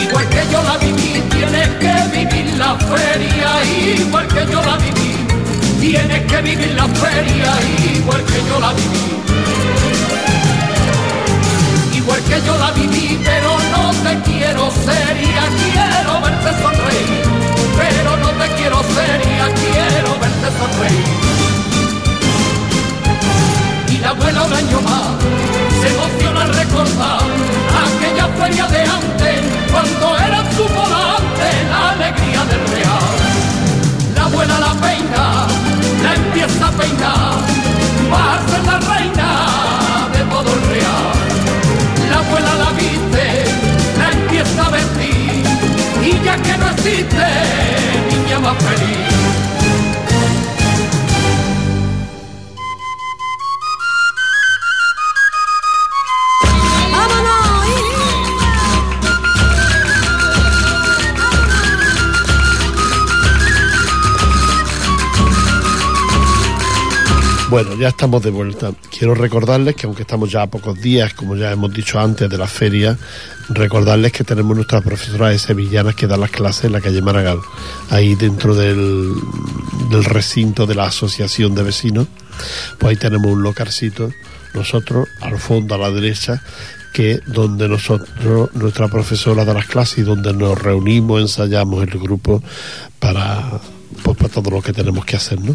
Igual 0.02 0.28
que 0.28 0.42
yo 0.50 0.62
la 0.62 0.76
viví, 0.78 1.22
tienes 1.30 1.68
que 1.82 2.18
vivir 2.18 2.54
la 2.56 2.76
feria 2.76 3.50
igual 3.98 4.26
que 4.28 4.46
yo 4.50 4.62
la 4.62 4.76
viví. 4.76 5.13
Tienes 5.86 6.22
que 6.24 6.40
vivir 6.40 6.72
la 6.76 6.88
feria 6.88 7.52
igual 7.94 8.24
que 8.24 8.40
yo 8.48 8.58
la 8.58 8.72
viví. 8.72 9.06
Igual 11.98 12.22
que 12.22 12.40
yo 12.46 12.56
la 12.56 12.70
viví, 12.70 13.20
pero 13.22 13.50
no 13.70 13.92
te 14.02 14.18
quiero 14.30 14.70
seria, 14.70 15.42
quiero 15.60 16.22
verte 16.22 16.50
sonreír. 16.62 17.24
Pero 17.76 18.16
no 18.16 18.30
te 18.30 18.46
quiero 18.56 18.82
seria, 18.96 19.44
quiero 19.60 20.10
verte 20.22 20.48
sonreír 20.58 21.24
y 23.90 23.98
la 23.98 24.08
abuela 24.08 24.42
un 24.42 24.52
año 24.52 24.80
más 24.80 25.22
se 25.80 25.88
emociona 25.88 26.42
al 26.42 26.54
recordar 26.54 27.20
aquella 27.84 28.26
feria 28.38 28.66
de 28.68 28.80
antes 28.80 29.40
cuando 29.70 30.16
era 30.16 30.44
su 30.56 30.64
volante 30.64 31.13
la 36.44 36.50
empieza 36.50 36.66
a 36.66 36.72
peinar, 36.72 37.38
va 38.12 38.34
a 38.34 38.48
ser 38.48 38.64
la 38.64 38.78
reina 38.78 40.08
de 40.12 40.24
todo 40.24 40.52
el 40.52 40.62
real. 40.68 41.12
La 42.10 42.18
abuela 42.18 42.54
la 42.56 42.70
viste, 42.72 43.44
la 43.98 44.10
empieza 44.10 44.66
a 44.66 44.70
vestir 44.70 45.42
y 46.02 46.24
ya 46.24 46.36
que 46.36 46.58
no 46.58 46.68
existe 46.70 47.26
niña 48.10 48.40
más 48.40 48.56
feliz. 48.62 49.13
Bueno, 67.54 67.76
ya 67.76 67.86
estamos 67.86 68.20
de 68.20 68.30
vuelta. 68.30 68.72
Quiero 68.90 69.14
recordarles 69.14 69.76
que 69.76 69.86
aunque 69.86 70.02
estamos 70.02 70.28
ya 70.28 70.42
a 70.42 70.48
pocos 70.48 70.80
días, 70.80 71.14
como 71.14 71.36
ya 71.36 71.52
hemos 71.52 71.72
dicho 71.72 72.00
antes, 72.00 72.28
de 72.28 72.36
la 72.36 72.48
feria, 72.48 72.98
recordarles 73.48 74.10
que 74.10 74.24
tenemos 74.24 74.56
nuestras 74.56 74.82
profesoras 74.82 75.30
de 75.30 75.38
sevillanas 75.38 75.94
que 75.94 76.08
dan 76.08 76.18
las 76.18 76.32
clases 76.32 76.64
en 76.64 76.72
la 76.72 76.80
calle 76.80 77.00
Maragall, 77.00 77.40
ahí 77.90 78.16
dentro 78.16 78.56
del, 78.56 79.14
recinto 80.02 80.66
de 80.66 80.74
la 80.74 80.86
Asociación 80.86 81.54
de 81.54 81.62
Vecinos. 81.62 82.08
Pues 82.76 82.90
ahí 82.90 82.96
tenemos 82.96 83.30
un 83.30 83.44
localcito, 83.44 84.10
nosotros, 84.52 85.06
al 85.20 85.38
fondo 85.38 85.76
a 85.76 85.78
la 85.78 85.92
derecha, 85.92 86.42
que 86.92 87.20
donde 87.24 87.68
nosotros, 87.68 88.52
nuestra 88.54 88.88
profesora 88.88 89.44
da 89.44 89.54
las 89.54 89.66
clases 89.66 89.98
y 89.98 90.02
donde 90.02 90.32
nos 90.32 90.60
reunimos, 90.60 91.20
ensayamos 91.20 91.84
el 91.84 92.00
grupo 92.00 92.42
para, 92.98 93.60
pues, 94.02 94.16
para 94.16 94.28
todo 94.28 94.50
lo 94.50 94.60
que 94.60 94.72
tenemos 94.72 95.04
que 95.04 95.14
hacer, 95.14 95.40
¿no? 95.40 95.54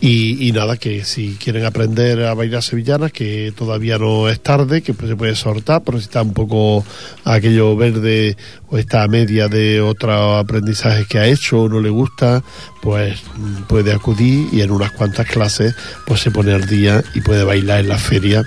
Y, 0.00 0.46
y 0.46 0.52
nada, 0.52 0.76
que 0.76 1.04
si 1.04 1.36
quieren 1.42 1.64
aprender 1.64 2.24
a 2.24 2.34
bailar 2.34 2.62
sevillanas, 2.62 3.10
que 3.10 3.52
todavía 3.56 3.98
no 3.98 4.28
es 4.28 4.40
tarde, 4.40 4.80
que 4.80 4.94
pues 4.94 5.10
se 5.10 5.16
puede 5.16 5.34
sortar, 5.34 5.82
pero 5.84 5.98
si 5.98 6.04
está 6.04 6.22
un 6.22 6.34
poco 6.34 6.84
aquello 7.24 7.76
verde 7.76 8.36
o 8.68 8.78
está 8.78 9.02
a 9.02 9.08
media 9.08 9.48
de 9.48 9.80
otro 9.80 10.36
aprendizaje 10.36 11.04
que 11.06 11.18
ha 11.18 11.26
hecho 11.26 11.62
o 11.62 11.68
no 11.68 11.80
le 11.80 11.90
gusta, 11.90 12.44
pues 12.80 13.20
puede 13.66 13.92
acudir 13.92 14.46
y 14.52 14.60
en 14.60 14.70
unas 14.70 14.92
cuantas 14.92 15.26
clases 15.26 15.74
pues 16.06 16.20
se 16.20 16.30
pone 16.30 16.52
al 16.52 16.66
día 16.68 17.02
y 17.14 17.20
puede 17.20 17.42
bailar 17.42 17.80
en 17.80 17.88
la 17.88 17.98
feria 17.98 18.44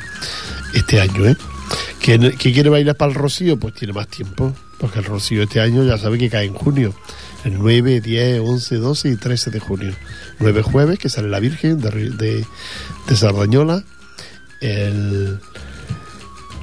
este 0.73 1.01
año, 1.01 1.27
¿eh? 1.27 1.35
¿Quién, 2.01 2.31
quién 2.31 2.53
quiere 2.53 2.69
bailar 2.69 2.95
para 2.95 3.11
el 3.11 3.17
Rocío? 3.17 3.57
Pues 3.57 3.73
tiene 3.73 3.93
más 3.93 4.07
tiempo, 4.07 4.55
porque 4.79 4.99
el 4.99 5.05
Rocío 5.05 5.43
este 5.43 5.59
año 5.59 5.83
ya 5.83 5.97
sabe 5.97 6.17
que 6.17 6.29
cae 6.29 6.45
en 6.45 6.53
junio, 6.53 6.95
el 7.43 7.59
9, 7.59 8.01
10, 8.01 8.39
11, 8.39 8.75
12 8.77 9.09
y 9.09 9.15
13 9.17 9.51
de 9.51 9.59
junio. 9.59 9.93
9 10.41 10.61
jueves, 10.63 10.99
que 10.99 11.09
sale 11.09 11.29
la 11.29 11.39
Virgen 11.39 11.79
de, 11.79 12.09
de, 12.11 12.45
de 13.07 13.15
Sardañola, 13.15 13.83
el, 14.61 15.39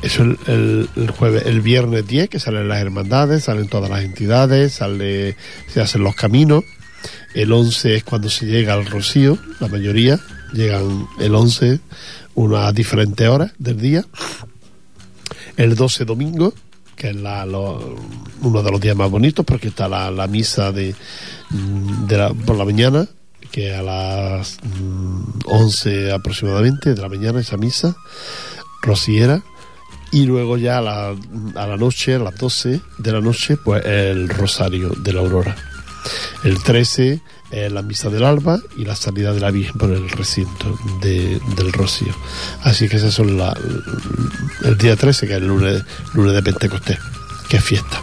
eso 0.02 0.22
el, 0.22 0.88
el- 0.96 1.10
jueves, 1.10 1.44
el 1.46 1.60
viernes 1.60 2.06
10, 2.06 2.28
que 2.28 2.38
salen 2.40 2.68
las 2.68 2.78
hermandades, 2.80 3.44
salen 3.44 3.68
todas 3.68 3.90
las 3.90 4.04
entidades, 4.04 4.72
sale, 4.74 5.36
se 5.68 5.80
hacen 5.80 6.02
los 6.02 6.14
caminos. 6.14 6.64
El 7.34 7.52
11 7.52 7.96
es 7.96 8.04
cuando 8.04 8.28
se 8.30 8.46
llega 8.46 8.74
al 8.74 8.86
Rocío, 8.86 9.38
la 9.60 9.68
mayoría. 9.68 10.18
Llegan 10.52 11.06
el 11.20 11.34
11, 11.34 11.78
unas 12.34 12.74
diferentes 12.74 13.28
horas 13.28 13.52
del 13.58 13.78
día. 13.80 14.04
El 15.56 15.74
12 15.74 16.04
domingo, 16.04 16.54
que 16.96 17.10
es 17.10 17.16
la- 17.16 17.44
uno 17.44 18.62
de 18.62 18.70
los 18.70 18.80
días 18.80 18.96
más 18.96 19.10
bonitos, 19.10 19.44
porque 19.44 19.68
está 19.68 19.88
la, 19.88 20.10
la 20.10 20.26
misa 20.26 20.72
de, 20.72 20.94
de 22.06 22.16
la- 22.16 22.32
por 22.32 22.56
la 22.56 22.64
mañana, 22.64 23.06
que 23.50 23.74
a 23.74 23.82
las 23.82 24.58
mm, 24.62 25.40
11 25.46 26.12
aproximadamente 26.12 26.94
de 26.94 27.00
la 27.00 27.08
mañana 27.08 27.40
esa 27.40 27.56
misa 27.56 27.96
rociera, 28.82 29.42
y 30.10 30.24
luego 30.24 30.56
ya 30.56 30.78
a 30.78 30.80
la, 30.80 31.08
a 31.54 31.66
la 31.66 31.76
noche, 31.76 32.14
a 32.14 32.18
las 32.18 32.36
12 32.38 32.80
de 32.98 33.12
la 33.12 33.20
noche, 33.20 33.56
pues 33.56 33.84
el 33.84 34.28
rosario 34.28 34.90
de 34.90 35.12
la 35.12 35.20
aurora. 35.20 35.54
El 36.44 36.62
13 36.62 37.20
eh, 37.50 37.70
la 37.70 37.82
misa 37.82 38.08
del 38.10 38.24
alba 38.24 38.60
y 38.76 38.84
la 38.84 38.94
salida 38.94 39.32
de 39.32 39.40
la 39.40 39.50
Virgen 39.50 39.76
por 39.78 39.90
el 39.90 40.08
recinto 40.10 40.78
de- 41.02 41.40
del 41.56 41.72
Rocío. 41.72 42.14
Así 42.62 42.88
que 42.88 42.96
esas 42.98 43.12
son 43.14 43.38
el 44.64 44.78
día 44.78 44.96
13, 44.96 45.26
que 45.26 45.32
es 45.34 45.38
el 45.40 45.46
lunes, 45.48 45.82
lunes 46.14 46.34
de 46.34 46.42
Pentecostés, 46.42 46.98
que 47.48 47.56
es 47.58 47.64
fiesta. 47.64 48.00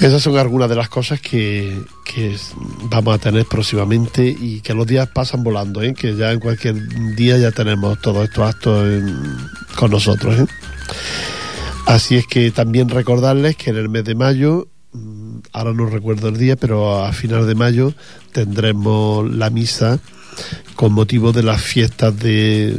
Esas 0.00 0.22
son 0.22 0.38
algunas 0.38 0.68
de 0.68 0.76
las 0.76 0.88
cosas 0.88 1.20
que, 1.20 1.82
que 2.04 2.36
vamos 2.82 3.16
a 3.16 3.18
tener 3.18 3.46
próximamente 3.46 4.28
y 4.28 4.60
que 4.60 4.72
los 4.72 4.86
días 4.86 5.08
pasan 5.08 5.42
volando, 5.42 5.82
¿eh? 5.82 5.92
que 5.92 6.14
ya 6.14 6.30
en 6.30 6.38
cualquier 6.38 6.76
día 7.16 7.36
ya 7.36 7.50
tenemos 7.50 8.00
todos 8.00 8.24
estos 8.24 8.48
actos 8.48 8.86
con 9.74 9.90
nosotros. 9.90 10.38
¿eh? 10.38 10.46
Así 11.86 12.16
es 12.16 12.26
que 12.28 12.52
también 12.52 12.88
recordarles 12.88 13.56
que 13.56 13.70
en 13.70 13.76
el 13.76 13.88
mes 13.88 14.04
de 14.04 14.14
mayo, 14.14 14.68
mm, 14.92 15.38
ahora 15.52 15.72
no 15.72 15.86
recuerdo 15.86 16.28
el 16.28 16.38
día, 16.38 16.54
pero 16.54 17.04
a 17.04 17.12
final 17.12 17.48
de 17.48 17.56
mayo 17.56 17.92
tendremos 18.30 19.28
la 19.28 19.50
misa 19.50 19.98
con 20.78 20.92
motivo 20.92 21.32
de 21.32 21.42
las 21.42 21.60
fiestas 21.60 22.16
de, 22.20 22.72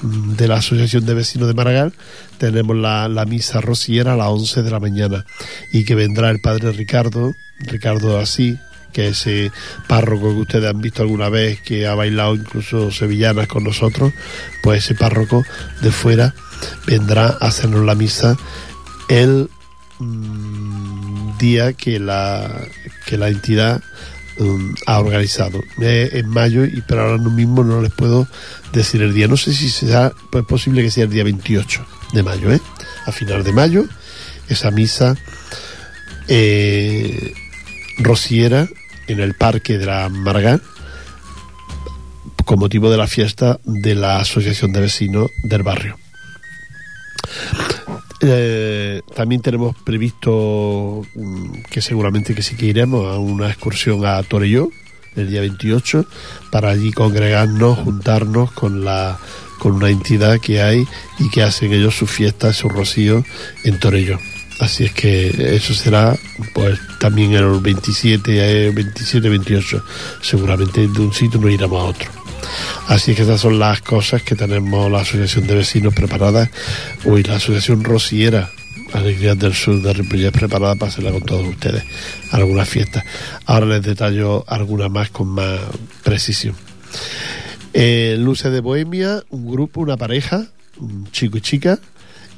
de 0.00 0.48
la 0.48 0.56
Asociación 0.56 1.04
de 1.04 1.12
Vecinos 1.12 1.46
de 1.46 1.52
Maragall. 1.52 1.92
Tenemos 2.38 2.74
la, 2.74 3.06
la 3.06 3.26
misa 3.26 3.60
rociera 3.60 4.14
a 4.14 4.16
las 4.16 4.28
11 4.28 4.62
de 4.62 4.70
la 4.70 4.80
mañana 4.80 5.26
y 5.70 5.84
que 5.84 5.94
vendrá 5.94 6.30
el 6.30 6.40
padre 6.40 6.72
Ricardo, 6.72 7.34
Ricardo 7.58 8.18
Así, 8.18 8.56
que 8.94 9.08
es 9.08 9.26
ese 9.26 9.52
párroco 9.86 10.32
que 10.32 10.40
ustedes 10.40 10.70
han 10.70 10.80
visto 10.80 11.02
alguna 11.02 11.28
vez, 11.28 11.60
que 11.60 11.86
ha 11.86 11.94
bailado 11.94 12.34
incluso 12.34 12.90
sevillanas 12.90 13.46
con 13.46 13.62
nosotros, 13.62 14.14
pues 14.62 14.82
ese 14.82 14.94
párroco 14.94 15.44
de 15.82 15.92
fuera 15.92 16.34
vendrá 16.86 17.26
a 17.26 17.48
hacernos 17.48 17.84
la 17.84 17.94
misa 17.94 18.38
el 19.10 19.50
mm, 19.98 21.36
día 21.36 21.74
que 21.74 22.00
la, 22.00 22.66
que 23.04 23.18
la 23.18 23.28
entidad 23.28 23.82
mm, 24.38 24.74
ha 24.86 25.00
organizado. 25.00 25.60
Eh, 25.80 26.10
en 26.12 26.28
mayo, 26.28 26.64
y 26.64 26.82
pero 26.86 27.02
ahora 27.02 27.18
mismo 27.18 27.64
no 27.64 27.80
les 27.80 27.92
puedo 27.92 28.26
decir 28.72 29.02
el 29.02 29.14
día. 29.14 29.28
No 29.28 29.36
sé 29.36 29.52
si 29.52 29.68
será 29.68 30.12
pues, 30.30 30.44
posible 30.44 30.82
que 30.82 30.90
sea 30.90 31.04
el 31.04 31.10
día 31.10 31.24
28 31.24 31.86
de 32.12 32.22
mayo, 32.22 32.52
¿eh? 32.52 32.60
A 33.06 33.12
final 33.12 33.44
de 33.44 33.52
mayo, 33.52 33.84
esa 34.48 34.70
misa 34.70 35.16
eh, 36.28 37.34
rociera 37.98 38.68
en 39.06 39.20
el 39.20 39.34
parque 39.34 39.78
de 39.78 39.86
la 39.86 40.08
Maragall 40.08 40.62
con 42.44 42.58
motivo 42.58 42.90
de 42.90 42.96
la 42.96 43.06
fiesta 43.06 43.58
de 43.64 43.94
la 43.94 44.18
Asociación 44.18 44.72
de 44.72 44.80
Vecinos 44.80 45.30
del 45.42 45.62
barrio. 45.62 45.98
Eh, 48.20 49.02
también 49.14 49.42
tenemos 49.42 49.76
previsto 49.76 51.02
mm, 51.14 51.62
que 51.70 51.82
seguramente 51.82 52.34
que 52.34 52.42
sí 52.42 52.56
que 52.56 52.66
iremos 52.66 53.12
a 53.12 53.18
una 53.18 53.48
excursión 53.48 54.06
a 54.06 54.22
Torelló 54.22 54.70
el 55.16 55.30
día 55.30 55.40
28 55.40 56.06
para 56.50 56.70
allí 56.70 56.92
congregarnos, 56.92 57.78
juntarnos 57.78 58.52
con 58.52 58.84
la 58.84 59.18
con 59.58 59.72
una 59.72 59.88
entidad 59.88 60.40
que 60.40 60.60
hay 60.60 60.84
y 61.18 61.30
que 61.30 61.42
hacen 61.42 61.72
ellos 61.72 61.96
su 61.96 62.06
fiesta, 62.06 62.52
su 62.52 62.68
rocío 62.68 63.24
en 63.64 63.78
Torelló. 63.78 64.18
Así 64.60 64.84
es 64.84 64.92
que 64.92 65.56
eso 65.56 65.74
será 65.74 66.16
pues 66.52 66.78
también 67.00 67.32
el 67.32 67.60
27, 67.60 68.66
eh, 68.66 68.70
27, 68.70 69.28
28. 69.28 69.84
Seguramente 70.22 70.86
de 70.86 71.00
un 71.00 71.12
sitio 71.12 71.40
nos 71.40 71.50
iremos 71.50 71.80
a 71.80 71.84
otro. 71.84 72.23
Así 72.88 73.14
que 73.14 73.22
esas 73.22 73.40
son 73.40 73.58
las 73.58 73.80
cosas 73.80 74.22
que 74.22 74.34
tenemos 74.34 74.90
la 74.90 75.00
Asociación 75.00 75.46
de 75.46 75.56
Vecinos 75.56 75.94
preparadas. 75.94 76.50
Uy, 77.04 77.22
la 77.22 77.36
Asociación 77.36 77.84
Rociera, 77.84 78.50
Alegrías 78.92 79.38
del 79.38 79.54
Sur 79.54 79.82
de 79.82 79.92
Ripollet 79.92 80.30
preparada 80.30 80.76
para 80.76 80.90
hacerla 80.90 81.10
con 81.10 81.22
todos 81.22 81.46
ustedes. 81.46 81.82
Algunas 82.30 82.68
fiestas. 82.68 83.04
Ahora 83.46 83.66
les 83.66 83.82
detallo 83.82 84.44
algunas 84.46 84.90
más 84.90 85.10
con 85.10 85.28
más 85.28 85.58
precisión. 86.02 86.54
Eh, 87.72 88.16
Luces 88.18 88.52
de 88.52 88.60
Bohemia, 88.60 89.24
un 89.30 89.50
grupo, 89.50 89.80
una 89.80 89.96
pareja, 89.96 90.46
un 90.78 91.10
chico 91.10 91.38
y 91.38 91.40
chica, 91.40 91.80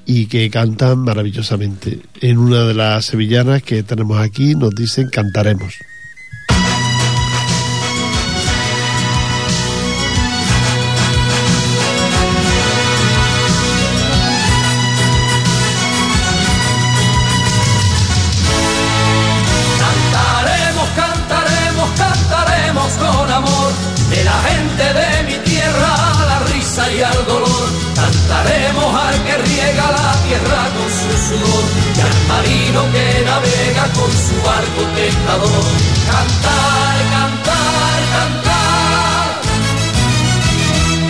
y 0.07 0.27
que 0.27 0.49
cantan 0.49 1.01
maravillosamente. 1.01 2.01
En 2.23 2.39
una 2.39 2.65
de 2.65 2.73
las 2.73 3.05
sevillanas 3.05 3.63
que 3.63 3.83
tenemos 3.83 4.19
aquí 4.19 4.55
nos 4.55 4.75
dicen. 4.75 5.11
Cantaremos, 5.11 5.75
marino 32.29 32.81
que 32.93 33.25
navega 33.25 33.85
con 33.99 34.11
su 34.11 34.37
barco 34.49 34.83
tentador. 34.95 35.65
Cantar, 36.11 36.97
cantar, 37.15 37.99
cantar 38.15 38.77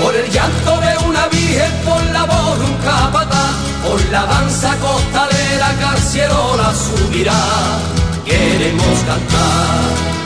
por 0.03 0.15
el 0.15 0.31
llanto 0.31 0.81
de 0.81 1.07
una 1.09 1.27
virgen, 1.29 1.73
por 1.85 2.03
la 2.13 2.25
voz 2.25 2.59
de 2.59 2.65
un 2.65 2.77
capataz, 2.77 3.55
por 3.83 4.01
la 4.11 4.27
danza 4.27 4.77
costalera 4.77 5.69
que 5.79 5.85
al 5.85 5.99
cielo 5.99 6.57
la 6.57 6.75
subirá. 6.75 7.43
Queremos 8.25 8.99
cantar 9.07 10.17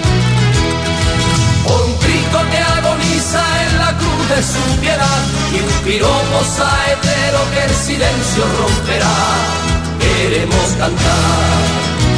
por 1.64 1.82
un 1.82 1.94
Cristo 1.98 2.38
que 2.50 2.58
agoniza 2.58 3.42
en 3.64 3.78
la 3.78 3.96
cruz 3.98 4.28
de 4.28 4.42
su 4.42 4.80
piedad 4.80 5.20
y 5.52 5.60
un 5.60 5.84
piropo 5.84 6.44
saetero 6.56 7.40
que 7.52 7.64
el 7.64 7.74
silencio 7.74 8.44
romperá. 8.58 9.79
Queremos 10.20 10.74
cantar. 10.76 12.09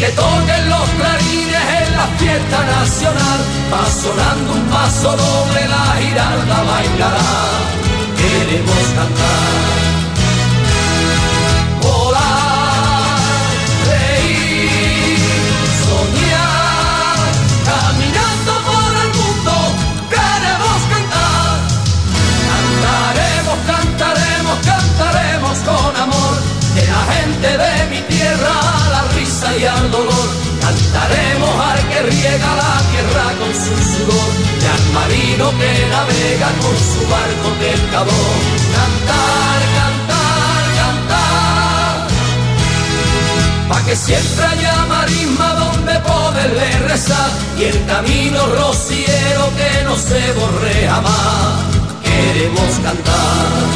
Que 0.00 0.06
toquen 0.12 0.70
los 0.70 0.88
clarines 0.98 1.64
en 1.82 1.96
la 1.98 2.06
fiesta 2.16 2.64
nacional, 2.64 3.40
va 3.70 3.84
sonando 3.90 4.52
un 4.54 4.64
paso 4.70 5.10
doble, 5.14 5.68
la 5.68 5.84
giralda 6.00 6.62
bailará. 6.70 7.30
Queremos 8.16 8.84
cantar. 8.96 9.89
Y 29.60 29.90
dolor. 29.90 30.28
Cantaremos 30.60 31.54
al 31.60 31.88
que 31.88 32.02
riega 32.02 32.50
la 32.56 32.74
tierra 32.90 33.26
con 33.38 33.52
su 33.52 33.74
sudor 33.92 34.30
y 34.62 34.66
al 34.74 34.84
marino 34.94 35.50
que 35.58 35.72
navega 35.90 36.50
con 36.62 36.76
su 36.90 37.00
barco 37.12 37.48
pescador. 37.60 38.36
Cantar, 38.76 39.60
cantar, 39.78 40.62
cantar. 40.80 42.08
Pa' 43.68 43.82
que 43.84 43.96
siempre 43.96 44.44
haya 44.46 44.76
marisma 44.86 45.54
donde 45.54 45.94
poderle 46.00 46.78
rezar 46.88 47.30
y 47.58 47.64
el 47.64 47.84
camino 47.86 48.46
rociero 48.46 49.50
que 49.58 49.84
no 49.84 49.96
se 49.96 50.32
borre 50.38 50.88
jamás. 50.88 51.64
Queremos 52.02 52.70
cantar. 52.82 53.68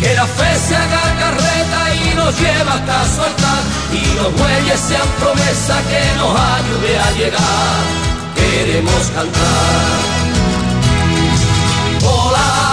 Que 0.00 0.14
la 0.14 0.26
fe 0.26 0.50
se 0.66 0.76
haga 0.76 1.02
carreta 1.22 1.94
y 1.94 2.14
nos 2.16 2.38
lleva 2.40 2.74
hasta 2.74 3.04
su 3.14 3.22
altar 3.22 3.83
muelles 4.74 4.80
sean 4.80 5.08
promesa 5.20 5.82
que 5.88 6.02
nos 6.18 6.40
ayude 6.40 6.98
a 6.98 7.10
llegar. 7.12 7.82
Queremos 8.34 9.10
cantar. 9.14 10.00
Volar, 12.00 12.63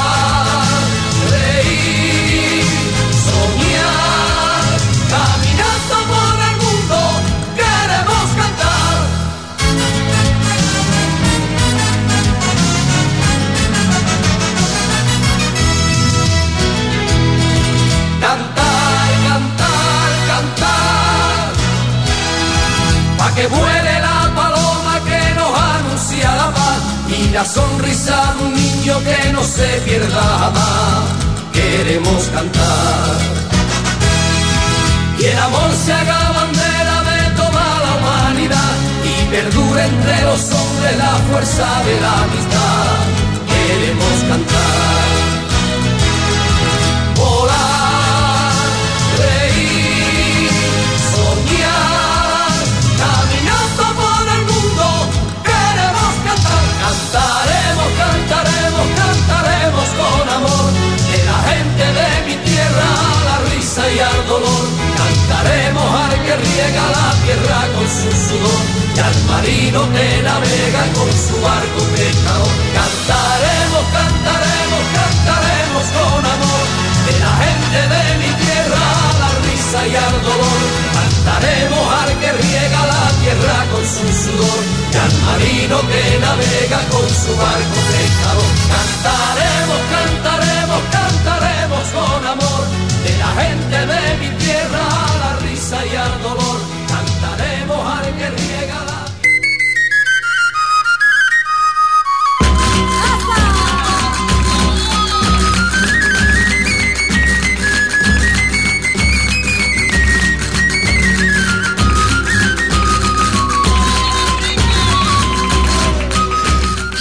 Que 23.36 23.48
vuele 23.48 24.00
la 24.08 24.32
paloma 24.36 25.00
que 25.10 25.34
nos 25.36 25.52
anuncia 25.76 26.36
la 26.36 26.52
paz 26.52 26.80
y 27.17 27.30
la 27.30 27.46
sonrisa 27.46 28.34
de 28.38 28.46
un 28.46 28.54
niño 28.54 29.00
que 29.04 29.34
no 29.34 29.44
se 29.44 29.67
pierda 29.86 30.22
jamás. 30.41 31.04
Queremos 31.54 32.24
cantar. 32.34 33.17
Y 35.20 35.26
el 35.26 35.38
amor 35.38 35.72
se 35.86 35.94
haga 35.94 36.32
bandera 36.39 36.98
de 37.12 37.20
toda 37.36 37.63
la 37.84 37.91
humanidad 37.98 38.74
y 39.06 39.26
perdure 39.30 39.86
entre 39.86 40.22
los 40.24 40.41
hombres 40.52 40.98
la 40.98 41.15
fuerza 41.30 41.67
de 41.86 42.02
la 42.02 42.13
amistad. 42.24 43.02
Queremos 43.52 44.17
cantar. 44.30 44.61
Y 63.95 63.99
al 63.99 64.27
dolor. 64.27 64.65
Cantaremos 64.97 65.88
al 66.04 66.13
que 66.23 66.36
riega 66.36 66.84
la 66.97 67.10
tierra 67.23 67.60
con 67.75 67.88
su 67.88 68.10
sudor 68.25 68.63
y 68.95 68.99
al 68.99 69.17
marino 69.30 69.80
que 69.93 70.08
navega 70.23 70.84
con 70.95 71.12
su 71.12 71.36
barco 71.41 71.82
pescador. 71.95 72.54
Cantaremos, 72.77 73.84
cantaremos, 73.97 74.84
cantaremos 74.97 75.86
con 75.97 76.21
amor 76.36 76.65
de 77.08 77.13
la 77.23 77.34
gente 77.43 77.80
de 77.93 78.04
mi 78.21 78.32
tierra 78.43 78.84
la 79.21 79.30
risa 79.47 79.80
y 79.88 79.95
al 79.95 80.17
dolor. 80.23 80.62
Cantaremos 80.95 81.86
al 82.01 82.12
que 82.19 82.32
riega 82.32 82.82
la 82.93 83.06
tierra 83.21 83.58
con 83.71 83.84
su 83.84 84.08
sudor 84.23 84.62
y 84.94 84.98
al 84.98 85.13
marino 85.25 85.77
que 85.89 86.04
navega 86.19 86.79
con 86.92 87.08
su 87.10 87.31
barco 87.35 87.79
pescador. 87.92 88.52
Cantaremos, 88.71 89.81
cantaremos 89.92 90.50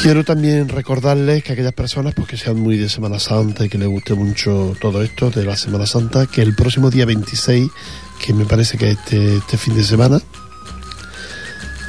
Quiero 0.02 0.24
también 0.24 0.70
recordarles 0.70 1.44
que 1.44 1.52
aquellas 1.52 1.74
personas 1.74 2.14
pues, 2.14 2.26
que 2.26 2.38
sean 2.38 2.58
muy 2.58 2.78
de 2.78 2.88
Semana 2.88 3.18
Santa 3.18 3.66
y 3.66 3.68
que 3.68 3.76
les 3.76 3.86
guste 3.86 4.14
mucho 4.14 4.74
todo 4.80 5.02
esto 5.02 5.30
de 5.30 5.44
la 5.44 5.58
Semana 5.58 5.84
Santa, 5.84 6.26
que 6.26 6.40
el 6.40 6.54
próximo 6.54 6.90
día 6.90 7.04
26, 7.04 7.68
que 8.24 8.32
me 8.32 8.46
parece 8.46 8.78
que 8.78 8.92
este, 8.92 9.36
este 9.36 9.58
fin 9.58 9.74
de 9.74 9.84
semana, 9.84 10.18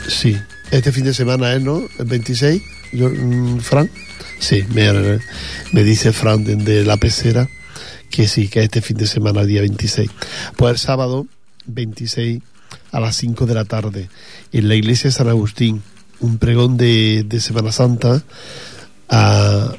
sí, 0.09 0.35
este 0.71 0.91
fin 0.91 1.05
de 1.05 1.13
semana 1.13 1.53
es, 1.53 1.61
¿no? 1.61 1.81
El 1.99 2.05
26, 2.05 2.61
yo, 2.91 3.09
mm, 3.09 3.59
Fran, 3.59 3.89
sí, 4.39 4.65
me, 4.73 4.91
me 5.71 5.83
dice 5.83 6.11
Fran 6.11 6.43
de, 6.43 6.57
de 6.57 6.83
la 6.83 6.97
pecera 6.97 7.47
que 8.09 8.27
sí, 8.27 8.49
que 8.49 8.61
este 8.61 8.81
fin 8.81 8.97
de 8.97 9.07
semana, 9.07 9.39
el 9.39 9.47
día 9.47 9.61
26. 9.61 10.09
Pues 10.57 10.71
el 10.73 10.79
sábado 10.79 11.27
26 11.65 12.41
a 12.91 12.99
las 12.99 13.15
5 13.15 13.45
de 13.45 13.53
la 13.53 13.63
tarde 13.63 14.09
en 14.51 14.67
la 14.67 14.75
iglesia 14.75 15.07
de 15.07 15.13
San 15.13 15.29
Agustín 15.29 15.81
un 16.21 16.37
pregón 16.37 16.77
de, 16.77 17.23
de 17.25 17.41
Semana 17.41 17.71
Santa 17.71 18.21
a, 19.09 19.73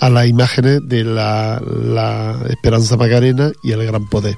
a 0.00 0.10
las 0.10 0.26
imágenes 0.26 0.80
de 0.84 1.04
la, 1.04 1.62
la 1.64 2.38
Esperanza 2.48 2.96
Macarena 2.96 3.52
y 3.62 3.72
el 3.72 3.84
Gran 3.86 4.08
Poder 4.08 4.36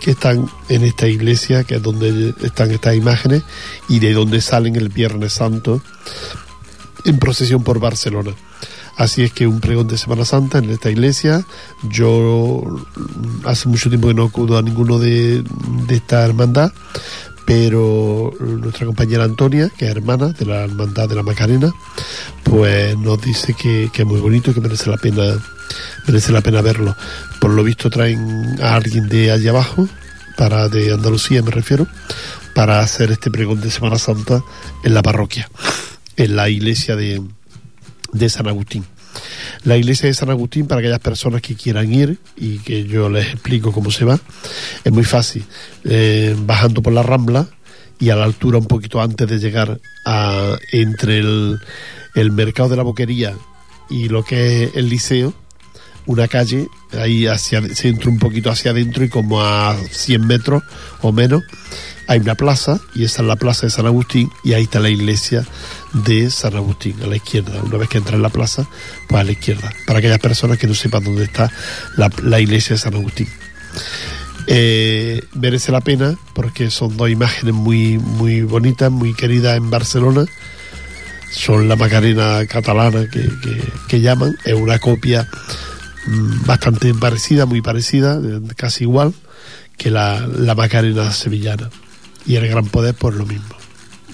que 0.00 0.12
están 0.12 0.48
en 0.68 0.82
esta 0.82 1.06
iglesia, 1.06 1.62
que 1.64 1.76
es 1.76 1.82
donde 1.82 2.34
están 2.42 2.70
estas 2.70 2.96
imágenes 2.96 3.42
y 3.88 3.98
de 3.98 4.14
donde 4.14 4.40
salen 4.40 4.74
el 4.76 4.88
Viernes 4.88 5.34
Santo 5.34 5.82
en 7.04 7.18
procesión 7.18 7.62
por 7.62 7.80
Barcelona. 7.80 8.32
Así 8.96 9.22
es 9.22 9.32
que 9.32 9.46
un 9.46 9.60
pregón 9.60 9.86
de 9.86 9.96
Semana 9.96 10.24
Santa 10.24 10.58
en 10.58 10.68
esta 10.70 10.90
iglesia. 10.90 11.44
Yo 11.88 12.62
mm, 12.64 13.46
hace 13.46 13.68
mucho 13.68 13.88
tiempo 13.88 14.08
que 14.08 14.14
no 14.14 14.24
acudo 14.24 14.58
a 14.58 14.62
ninguno 14.62 14.98
de, 14.98 15.42
de 15.86 15.94
esta 15.94 16.24
hermandad, 16.24 16.72
pero 17.50 18.32
nuestra 18.38 18.86
compañera 18.86 19.24
Antonia, 19.24 19.72
que 19.76 19.86
es 19.86 19.90
hermana 19.90 20.28
de 20.28 20.46
la 20.46 20.62
Hermandad 20.62 21.08
de 21.08 21.16
la 21.16 21.24
Macarena, 21.24 21.72
pues 22.44 22.96
nos 22.96 23.20
dice 23.20 23.54
que, 23.54 23.90
que 23.92 24.02
es 24.02 24.08
muy 24.08 24.20
bonito 24.20 24.52
y 24.52 24.54
que 24.54 24.60
merece 24.60 24.88
la 24.88 24.96
pena 24.96 25.36
merece 26.06 26.30
la 26.30 26.42
pena 26.42 26.62
verlo. 26.62 26.94
Por 27.40 27.50
lo 27.50 27.64
visto 27.64 27.90
traen 27.90 28.56
a 28.62 28.76
alguien 28.76 29.08
de 29.08 29.32
allá 29.32 29.50
abajo, 29.50 29.88
para 30.36 30.68
de 30.68 30.92
Andalucía 30.92 31.42
me 31.42 31.50
refiero, 31.50 31.88
para 32.54 32.78
hacer 32.78 33.10
este 33.10 33.32
pregón 33.32 33.60
de 33.60 33.72
Semana 33.72 33.98
Santa 33.98 34.44
en 34.84 34.94
la 34.94 35.02
parroquia, 35.02 35.50
en 36.16 36.36
la 36.36 36.48
iglesia 36.48 36.94
de, 36.94 37.20
de 38.12 38.28
San 38.28 38.46
Agustín. 38.46 38.84
La 39.64 39.76
iglesia 39.76 40.08
de 40.08 40.14
San 40.14 40.30
Agustín, 40.30 40.66
para 40.66 40.80
aquellas 40.80 41.00
personas 41.00 41.42
que 41.42 41.54
quieran 41.54 41.92
ir 41.92 42.18
y 42.36 42.58
que 42.58 42.84
yo 42.84 43.08
les 43.08 43.26
explico 43.26 43.72
cómo 43.72 43.90
se 43.90 44.04
va, 44.04 44.18
es 44.84 44.92
muy 44.92 45.04
fácil. 45.04 45.44
Eh, 45.84 46.34
bajando 46.38 46.82
por 46.82 46.92
la 46.92 47.02
rambla 47.02 47.46
y 47.98 48.10
a 48.10 48.16
la 48.16 48.24
altura 48.24 48.58
un 48.58 48.66
poquito 48.66 49.00
antes 49.00 49.28
de 49.28 49.38
llegar 49.38 49.80
a 50.06 50.56
entre 50.72 51.18
el, 51.18 51.58
el 52.14 52.32
mercado 52.32 52.70
de 52.70 52.76
la 52.76 52.82
boquería 52.82 53.34
y 53.90 54.08
lo 54.08 54.24
que 54.24 54.64
es 54.64 54.70
el 54.76 54.88
liceo, 54.88 55.34
una 56.06 56.28
calle, 56.28 56.68
ahí 56.92 57.26
hacia, 57.26 57.62
se 57.74 57.88
entra 57.88 58.08
un 58.08 58.18
poquito 58.18 58.50
hacia 58.50 58.70
adentro 58.70 59.04
y 59.04 59.08
como 59.08 59.42
a 59.42 59.76
100 59.90 60.26
metros 60.26 60.62
o 61.02 61.12
menos 61.12 61.42
hay 62.06 62.18
una 62.18 62.34
plaza 62.34 62.80
y 62.94 63.04
esa 63.04 63.22
es 63.22 63.28
la 63.28 63.36
plaza 63.36 63.66
de 63.66 63.70
San 63.70 63.86
Agustín 63.86 64.30
y 64.42 64.54
ahí 64.54 64.64
está 64.64 64.80
la 64.80 64.88
iglesia 64.88 65.46
de 65.92 66.30
San 66.30 66.54
Agustín 66.56 66.96
a 67.02 67.06
la 67.06 67.16
izquierda. 67.16 67.62
Una 67.62 67.78
vez 67.78 67.88
que 67.88 67.98
entra 67.98 68.16
en 68.16 68.22
la 68.22 68.28
plaza, 68.28 68.66
pues 69.08 69.20
a 69.20 69.24
la 69.24 69.32
izquierda, 69.32 69.72
para 69.86 69.98
aquellas 69.98 70.18
personas 70.18 70.58
que 70.58 70.66
no 70.66 70.74
sepan 70.74 71.04
dónde 71.04 71.24
está 71.24 71.50
la, 71.96 72.40
iglesia 72.40 72.74
de 72.74 72.78
San 72.78 72.94
Agustín. 72.94 73.28
Eh, 74.46 75.22
merece 75.34 75.70
la 75.70 75.80
pena 75.80 76.16
porque 76.34 76.70
son 76.70 76.96
dos 76.96 77.10
imágenes 77.10 77.54
muy, 77.54 77.98
muy 77.98 78.42
bonitas, 78.42 78.90
muy 78.90 79.14
queridas 79.14 79.56
en 79.56 79.70
Barcelona. 79.70 80.24
Son 81.30 81.68
la 81.68 81.76
Macarena 81.76 82.44
catalana 82.46 83.08
que, 83.08 83.30
que, 83.88 84.00
llaman, 84.00 84.36
es 84.44 84.54
una 84.54 84.80
copia 84.80 85.28
mm, 86.06 86.44
bastante 86.44 86.92
parecida, 86.94 87.46
muy 87.46 87.62
parecida, 87.62 88.20
casi 88.56 88.84
igual 88.84 89.14
que 89.76 89.90
la, 89.90 90.26
la 90.26 90.54
Macarena 90.54 91.12
sevillana. 91.12 91.70
Y 92.26 92.36
el 92.36 92.48
Gran 92.48 92.66
Poder, 92.66 92.94
por 92.94 93.14
lo 93.14 93.24
mismo. 93.24 93.59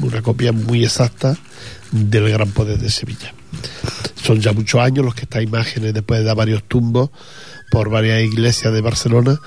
Una 0.00 0.22
copia 0.22 0.52
muy 0.52 0.84
exacta 0.84 1.36
del 1.90 2.28
Gran 2.30 2.50
Poder 2.50 2.78
de 2.78 2.90
Sevilla. 2.90 3.32
Son 4.22 4.40
ya 4.40 4.52
muchos 4.52 4.80
años 4.80 5.04
los 5.04 5.14
que 5.14 5.22
estas 5.22 5.42
imágenes, 5.42 5.94
después 5.94 6.24
de 6.24 6.34
varios 6.34 6.64
tumbos 6.64 7.10
por 7.70 7.90
varias 7.90 8.22
iglesias 8.22 8.72
de 8.72 8.80
Barcelona, 8.80 9.40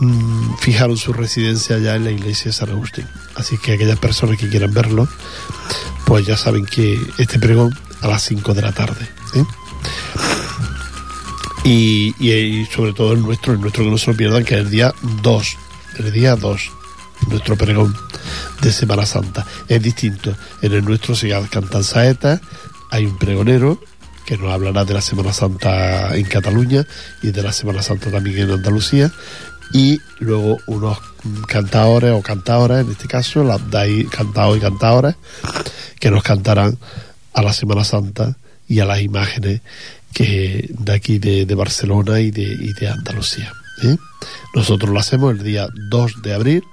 mm, 0.00 0.54
fijaron 0.58 0.96
su 0.96 1.12
residencia 1.12 1.78
ya 1.78 1.96
en 1.96 2.04
la 2.04 2.10
iglesia 2.10 2.46
de 2.46 2.52
San 2.52 2.70
Agustín. 2.70 3.06
Así 3.34 3.58
que 3.58 3.72
aquellas 3.72 3.98
personas 3.98 4.38
que 4.38 4.48
quieran 4.48 4.72
verlo, 4.72 5.08
pues 6.06 6.26
ya 6.26 6.36
saben 6.36 6.64
que 6.64 6.98
este 7.18 7.38
pregón 7.38 7.76
a 8.00 8.08
las 8.08 8.22
5 8.22 8.54
de 8.54 8.62
la 8.62 8.72
tarde. 8.72 9.08
¿eh? 9.34 9.44
Y, 11.64 12.14
y, 12.18 12.32
y 12.32 12.66
sobre 12.66 12.92
todo 12.92 13.12
el 13.12 13.22
nuestro, 13.22 13.52
el 13.52 13.60
nuestro 13.60 13.84
que 13.84 13.90
no 13.90 13.98
se 13.98 14.10
lo 14.10 14.16
pierdan, 14.16 14.44
que 14.44 14.54
es 14.54 14.60
el 14.60 14.70
día 14.70 14.94
2, 15.22 15.56
el 15.98 16.12
día 16.12 16.36
2, 16.36 16.70
nuestro 17.28 17.56
pregón 17.56 17.94
de 18.62 18.72
Semana 18.72 19.06
Santa. 19.06 19.46
Es 19.68 19.82
distinto, 19.82 20.34
en 20.62 20.72
el 20.72 20.84
nuestro 20.84 21.14
se 21.14 21.28
cantan 21.50 21.84
saetas, 21.84 22.40
hay 22.90 23.04
un 23.06 23.18
pregonero 23.18 23.80
que 24.26 24.36
nos 24.36 24.50
hablará 24.50 24.84
de 24.84 24.94
la 24.94 25.00
Semana 25.00 25.32
Santa 25.32 26.14
en 26.14 26.24
Cataluña 26.24 26.86
y 27.22 27.30
de 27.30 27.42
la 27.42 27.52
Semana 27.52 27.82
Santa 27.82 28.10
también 28.10 28.38
en 28.38 28.50
Andalucía 28.50 29.10
y 29.72 30.00
luego 30.18 30.58
unos 30.66 30.98
cantadores 31.46 32.12
o 32.12 32.22
cantadoras, 32.22 32.84
en 32.84 32.92
este 32.92 33.06
caso, 33.06 33.44
las 33.44 33.60
cantados 34.10 34.56
y 34.56 34.60
cantadoras, 34.60 35.16
que 35.98 36.10
nos 36.10 36.22
cantarán 36.22 36.78
a 37.34 37.42
la 37.42 37.52
Semana 37.52 37.84
Santa 37.84 38.36
y 38.68 38.80
a 38.80 38.84
las 38.84 39.00
imágenes 39.00 39.60
que 40.12 40.68
de 40.70 40.92
aquí 40.92 41.18
de, 41.18 41.46
de 41.46 41.54
Barcelona 41.54 42.20
y 42.20 42.30
de, 42.30 42.42
y 42.42 42.72
de 42.72 42.88
Andalucía. 42.88 43.52
¿eh? 43.82 43.96
Nosotros 44.54 44.90
lo 44.90 44.98
hacemos 44.98 45.32
el 45.32 45.42
día 45.42 45.68
2 45.90 46.22
de 46.22 46.34
abril 46.34 46.64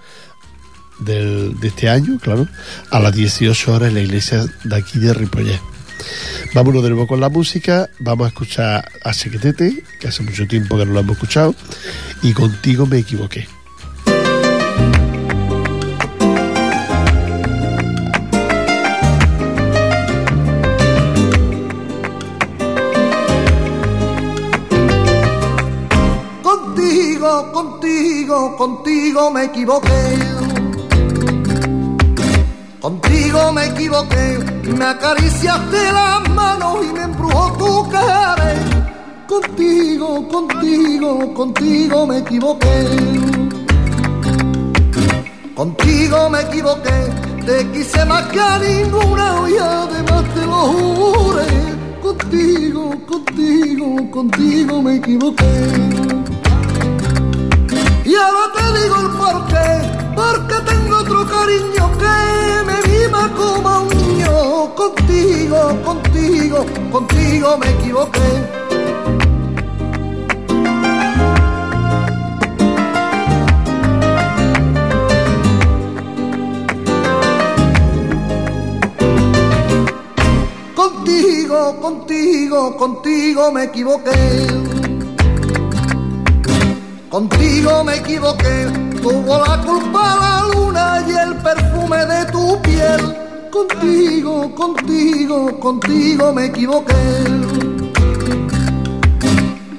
del, 0.99 1.59
de 1.59 1.67
este 1.67 1.89
año, 1.89 2.19
claro, 2.19 2.47
a 2.89 2.99
las 2.99 3.13
18 3.13 3.73
horas 3.73 3.89
en 3.89 3.95
la 3.95 4.01
iglesia 4.01 4.45
de 4.63 4.75
aquí 4.75 4.99
de 4.99 5.13
Ripollet. 5.13 5.59
Vámonos 6.53 6.83
de 6.83 6.89
nuevo 6.89 7.07
con 7.07 7.19
la 7.19 7.29
música, 7.29 7.89
vamos 7.99 8.25
a 8.25 8.27
escuchar 8.29 8.91
a 9.03 9.13
Sequetete, 9.13 9.83
que 9.99 10.07
hace 10.07 10.23
mucho 10.23 10.47
tiempo 10.47 10.77
que 10.77 10.85
no 10.85 10.93
lo 10.93 10.99
hemos 11.01 11.15
escuchado, 11.15 11.55
y 12.21 12.33
contigo 12.33 12.85
me 12.85 12.99
equivoqué. 12.99 13.47
Contigo, 26.41 27.51
contigo, 27.51 28.55
contigo 28.57 29.31
me 29.31 29.45
equivoqué. 29.45 30.34
Contigo 32.85 33.51
me 33.51 33.65
equivoqué, 33.65 34.37
me 34.77 34.85
acariciaste 34.85 35.91
las 35.91 36.29
manos 36.29 36.85
y 36.87 36.93
me 36.93 37.01
embrujó 37.01 37.51
tu 37.57 37.89
cara. 37.89 38.53
Contigo, 39.27 40.27
contigo, 40.27 41.33
contigo 41.33 42.05
me 42.05 42.19
equivoqué. 42.19 42.87
Contigo 45.55 46.29
me 46.29 46.41
equivoqué, 46.41 47.09
te 47.43 47.71
quise 47.71 48.05
más 48.05 48.21
que 48.27 48.39
a 48.39 48.59
ninguna 48.59 49.49
y 49.49 49.57
además 49.57 50.23
te 50.35 50.45
lo 50.45 50.61
juré. 50.77 51.47
Contigo, 52.03 52.91
contigo, 53.07 54.11
contigo 54.11 54.81
me 54.83 54.97
equivoqué. 54.97 55.55
Y 58.05 58.13
ahora 58.13 58.45
te 58.55 58.79
digo 58.79 58.95
el 59.01 59.09
porqué, 59.17 59.69
porque 60.15 60.55
tengo 60.69 60.97
otro 60.97 61.25
cariño 61.25 61.97
que 61.97 62.04
Contigo, 64.75 65.81
contigo, 65.85 66.65
contigo 66.91 67.57
me 67.57 67.69
equivoqué. 67.69 68.19
Contigo, 80.75 81.79
contigo, 81.81 82.77
contigo 82.77 83.51
me 83.53 83.63
equivoqué. 83.63 84.11
Contigo 87.09 87.83
me 87.85 87.95
equivoqué, 87.95 88.67
tuvo 89.01 89.37
la 89.39 89.61
culpa 89.61 90.17
la 90.19 90.53
luna 90.53 91.05
y 91.07 91.11
el 91.11 91.35
perfume 91.37 92.05
de 92.05 92.25
tu 92.25 92.61
piel. 92.61 93.24
Contigo, 93.55 94.53
contigo, 94.53 95.59
contigo 95.61 96.33
me 96.33 96.47
equivoqué. 96.47 96.93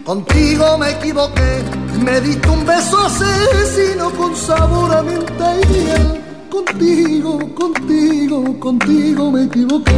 Contigo 0.03 0.79
me 0.79 0.93
equivoqué, 0.93 1.63
me 2.03 2.19
diste 2.23 2.49
un 2.49 2.65
beso 2.65 2.99
asesino 2.99 4.11
con 4.13 4.35
sabor 4.35 4.97
a 4.97 5.03
menta 5.03 5.61
y 5.61 5.67
miel. 5.67 6.25
Contigo, 6.49 7.39
contigo, 7.55 8.59
contigo 8.59 9.31
me 9.31 9.45
equivoqué. 9.45 9.93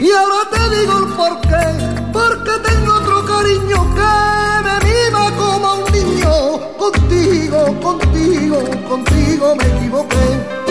Y 0.00 0.10
ahora 0.10 0.40
te 0.52 0.76
digo 0.76 0.98
el 0.98 1.06
porqué, 1.14 1.66
porque 2.12 2.50
tengo 2.68 2.92
otro 2.96 3.24
cariño 3.24 3.94
que 3.94 5.30
como 5.38 5.66
a 5.66 5.74
un 5.74 5.90
niño. 5.90 6.76
Contigo, 6.76 7.80
contigo, 7.80 8.58
contigo 8.86 9.56
me 9.56 9.64
equivoqué. 9.64 10.63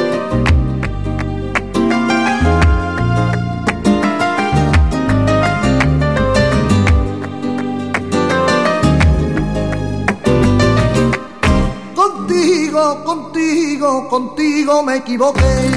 Contigo, 12.83 14.09
contigo, 14.09 14.83
me 14.83 14.97
equivoqué. 14.97 15.71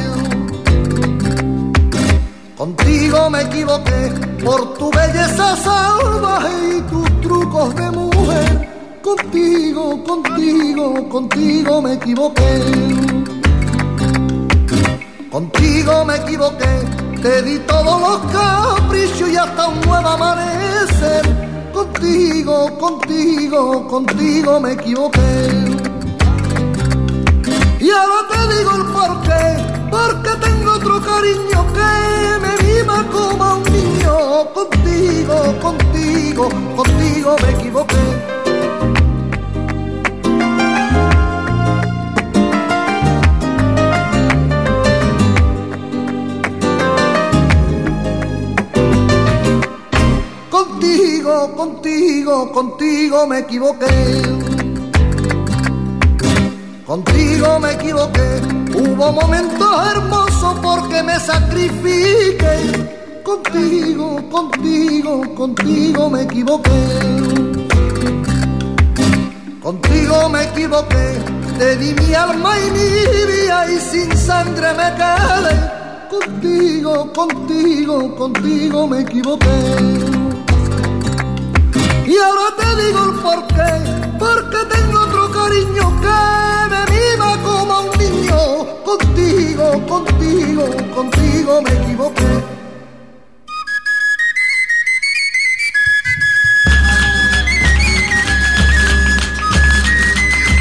Contigo 2.56 3.30
me 3.30 3.42
equivoqué 3.42 4.12
por 4.44 4.74
tu 4.74 4.90
belleza 4.90 5.56
salvaje 5.56 6.78
y 6.78 6.80
tus 6.90 7.20
trucos 7.20 7.74
de 7.76 7.90
mujer. 7.92 8.68
Contigo, 9.02 10.02
contigo, 10.02 11.08
contigo 11.08 11.80
me 11.80 11.92
equivoqué. 11.92 12.52
Contigo 15.30 16.04
me 16.04 16.16
equivoqué, 16.16 16.74
te 17.22 17.42
di 17.42 17.58
todos 17.60 18.00
los 18.00 18.32
caprichos 18.32 19.28
y 19.30 19.36
hasta 19.36 19.68
un 19.68 19.80
nuevo 19.82 20.08
amanecer. 20.08 21.22
Contigo, 21.72 22.76
contigo, 22.78 23.86
contigo 23.86 24.60
me 24.60 24.72
equivoqué. 24.72 25.95
Y 27.86 27.90
ahora 27.90 28.26
te 28.28 28.58
digo 28.58 28.70
el 28.74 28.84
porqué, 28.86 29.44
porque 29.92 30.30
tengo 30.44 30.72
otro 30.72 31.00
cariño 31.00 31.66
que 31.72 32.40
me 32.42 32.56
viva 32.66 33.04
como 33.12 33.44
a 33.44 33.54
un 33.54 33.62
niño. 33.62 34.52
Contigo, 34.52 35.54
contigo, 35.62 36.48
contigo 36.74 37.36
me 37.42 37.50
equivoqué. 37.52 37.94
Contigo, 50.50 51.54
contigo, 51.54 52.50
contigo 52.52 53.26
me 53.28 53.38
equivoqué. 53.38 54.35
Contigo 56.86 57.58
me 57.58 57.72
equivoqué, 57.72 58.40
hubo 58.76 59.10
momentos 59.10 59.90
hermosos 59.90 60.56
porque 60.62 61.02
me 61.02 61.18
sacrifiqué. 61.18 63.24
contigo, 63.24 64.22
contigo, 64.30 65.34
contigo 65.34 66.08
me 66.08 66.22
equivoqué. 66.22 66.70
Contigo 69.60 70.28
me 70.28 70.44
equivoqué, 70.44 71.18
te 71.58 71.76
di 71.76 71.92
mi 71.92 72.14
alma 72.14 72.56
y 72.56 72.70
mi 72.70 73.32
vida 73.32 73.68
y 73.68 73.80
sin 73.80 74.16
sangre 74.16 74.68
me 74.74 74.94
quedé. 74.94 75.56
Contigo, 76.08 77.12
contigo, 77.12 78.14
contigo 78.14 78.86
me 78.86 79.00
equivoqué. 79.00 80.15
Y 82.06 82.16
ahora 82.18 82.54
te 82.56 82.82
digo 82.82 83.04
el 83.04 83.20
por 83.20 83.46
qué, 83.48 84.16
porque 84.16 84.58
tengo 84.72 85.00
otro 85.00 85.28
cariño 85.32 86.00
que 86.00 86.18
me 86.70 86.80
viva 86.94 87.36
como 87.42 87.80
un 87.80 87.98
niño. 87.98 88.38
Contigo, 88.84 89.86
contigo, 89.88 90.64
contigo 90.94 91.62
me 91.62 91.70
equivoqué. 91.72 92.44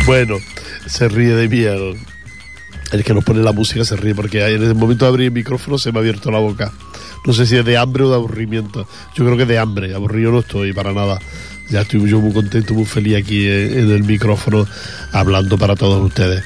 Bueno, 0.07 0.37
se 0.87 1.07
ríe 1.09 1.35
de 1.35 1.47
mí 1.47 1.65
el, 2.95 3.03
que 3.03 3.13
nos 3.13 3.23
pone 3.23 3.41
la 3.43 3.51
música, 3.51 3.83
se 3.85 3.95
ríe 3.95 4.15
porque 4.15 4.45
en 4.45 4.63
el 4.63 4.75
momento 4.75 5.05
de 5.05 5.09
abrir 5.09 5.27
el 5.27 5.33
micrófono 5.33 5.77
se 5.77 5.91
me 5.91 5.99
ha 5.99 6.01
abierto 6.01 6.31
la 6.31 6.39
boca. 6.39 6.71
No 7.25 7.33
sé 7.33 7.45
si 7.45 7.55
es 7.57 7.65
de 7.65 7.77
hambre 7.77 8.03
o 8.03 8.09
de 8.09 8.15
aburrimiento. 8.15 8.87
Yo 9.15 9.25
creo 9.25 9.37
que 9.37 9.45
de 9.45 9.57
hambre, 9.57 9.93
aburrido 9.95 10.31
no 10.31 10.39
estoy 10.39 10.73
para 10.73 10.93
nada. 10.93 11.19
Ya 11.69 11.81
estoy 11.81 12.07
yo 12.07 12.19
muy 12.19 12.31
contento, 12.31 12.75
muy 12.75 12.85
feliz 12.85 13.15
aquí 13.17 13.47
en, 13.47 13.89
el 13.89 14.03
micrófono 14.03 14.67
hablando 15.11 15.57
para 15.57 15.75
todos 15.75 16.05
ustedes. 16.05 16.43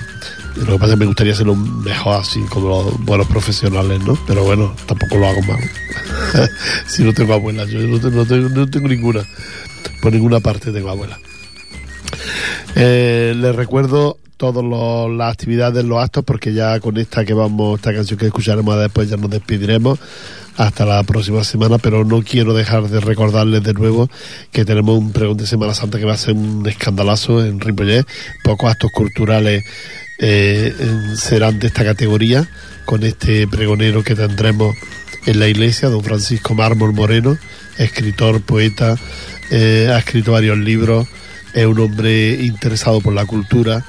Lo 0.56 0.74
que 0.74 0.80
pasa 0.80 0.86
es 0.86 0.92
que 0.92 1.00
me 1.02 1.06
gustaría 1.06 1.34
hacerlo 1.34 1.56
mejor 1.56 2.22
así, 2.22 2.40
como 2.50 2.70
los 2.70 3.06
buenos 3.06 3.28
profesionales, 3.28 4.00
¿no? 4.06 4.18
Pero 4.26 4.44
bueno, 4.46 4.74
tampoco 4.86 5.18
lo 5.18 5.28
hago 5.28 5.42
mal. 5.42 5.60
si 6.88 7.04
no 7.04 7.14
tengo 7.14 7.34
abuela, 7.34 7.66
yo 7.66 7.80
no 7.82 8.00
tengo- 8.00 8.26
no 8.50 8.70
tengo 8.70 8.88
ninguna. 8.88 9.26
Por 10.02 10.14
ninguna 10.14 10.40
parte 10.40 10.72
tengo 10.72 10.90
abuela. 10.90 11.20
Eh, 12.76 13.34
les 13.36 13.56
recuerdo 13.56 14.18
todas 14.38 14.64
las 15.12 15.32
actividades, 15.32 15.84
los 15.84 16.02
actos, 16.02 16.24
porque 16.24 16.54
ya 16.54 16.80
con 16.80 16.98
esta 16.98 17.26
que 17.26 17.34
vamos, 17.34 17.80
esta 17.80 17.94
canción 17.94 18.18
que 18.18 18.28
escucharemos 18.28 18.80
después 18.80 19.10
ya 19.10 19.18
nos 19.18 19.30
despediremos. 19.30 20.00
Hasta 20.56 20.86
la 20.86 21.04
próxima 21.04 21.44
semana, 21.46 21.78
pero 21.78 22.04
no 22.04 22.22
quiero 22.22 22.54
dejar 22.54 22.90
de 22.90 23.00
recordarles 23.00 23.64
de 23.64 23.74
nuevo 23.74 24.10
que 24.52 24.66
tenemos 24.66 24.98
un 24.98 25.14
pregón 25.14 25.38
de 25.38 25.48
Semana 25.48 25.74
Santa 25.74 26.00
que 26.00 26.06
va 26.06 26.14
a 26.14 26.18
ser 26.18 26.36
un 26.36 26.68
escandalazo 26.68 27.46
en 27.46 27.62
Ripollet, 27.62 28.06
pocos 28.44 28.70
actos 28.70 28.92
culturales 28.92 29.64
eh, 30.20 30.74
serán 31.16 31.60
de 31.60 31.68
esta 31.68 31.86
categoría, 31.86 32.50
con 32.84 33.04
este 33.04 33.48
pregonero 33.48 34.04
que 34.04 34.16
tendremos 34.16 34.76
en 35.26 35.40
la 35.40 35.48
iglesia, 35.48 35.90
don 35.90 36.04
Francisco 36.04 36.56
Mármol 36.56 36.94
Moreno, 36.94 37.38
escritor, 37.78 38.42
poeta, 38.42 38.98
eh, 39.52 39.90
ha 39.94 40.00
escrito 40.00 40.34
varios 40.34 40.58
libros, 40.58 41.08
es 41.54 41.66
un 41.66 41.80
hombre 41.80 42.44
interesado 42.44 43.02
por 43.02 43.14
la 43.14 43.26
cultura, 43.26 43.84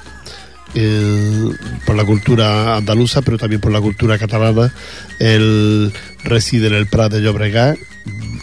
por 1.85 1.95
la 1.95 2.05
cultura 2.05 2.77
andaluza, 2.77 3.21
pero 3.21 3.37
también 3.37 3.61
por 3.61 3.71
la 3.71 3.81
cultura 3.81 4.17
catalana. 4.17 4.73
Él 5.19 5.91
reside 6.23 6.67
en 6.67 6.75
el 6.75 6.87
Prat 6.87 7.11
de 7.11 7.21
Llobregat, 7.21 7.77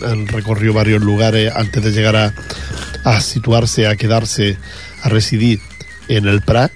él 0.07 0.29
recorrió 0.29 0.73
varios 0.73 1.03
lugares 1.03 1.53
antes 1.55 1.83
de 1.83 1.91
llegar 1.91 2.17
a, 2.17 2.35
a 3.05 3.21
situarse, 3.21 3.87
a 3.87 3.97
quedarse, 3.97 4.57
a 5.03 5.09
residir 5.09 5.61
en 6.09 6.29
el 6.29 6.43
Prat. 6.43 6.73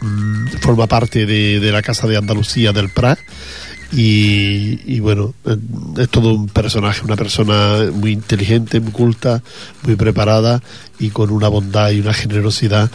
Mm, 0.00 0.46
Forma 0.60 0.86
parte 0.86 1.26
de, 1.26 1.60
de 1.60 1.72
la 1.72 1.82
Casa 1.82 2.06
de 2.06 2.16
Andalucía 2.16 2.72
del 2.72 2.90
Prat. 2.90 3.18
Y, 3.92 4.98
bueno, 5.00 5.34
eh, 5.44 5.56
es 5.98 6.08
todo 6.08 6.34
un 6.34 6.48
personaje, 6.48 7.02
una 7.04 7.16
persona 7.16 7.90
muy 7.92 8.12
inteligente, 8.12 8.80
muy 8.80 8.92
culta, 8.92 9.42
muy 9.84 9.96
preparada 9.96 10.62
y 10.98 11.10
con 11.10 11.30
una 11.30 11.48
bondad 11.48 11.90
y 11.90 12.00
una 12.00 12.12
generosidad 12.12 12.90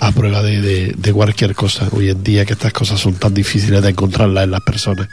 a 0.00 0.10
prueba 0.10 0.42
de, 0.42 0.60
de- 0.60 0.94
de 0.96 1.12
cualquier 1.12 1.54
cosa. 1.54 1.88
Hoy 1.92 2.10
en 2.10 2.24
día 2.24 2.44
que 2.44 2.54
estas 2.54 2.72
cosas 2.72 2.98
son 3.00 3.14
tan 3.14 3.34
difíciles 3.34 3.80
de 3.82 3.90
encontrarlas 3.90 4.44
en 4.44 4.50
las 4.50 4.62
personas. 4.62 5.08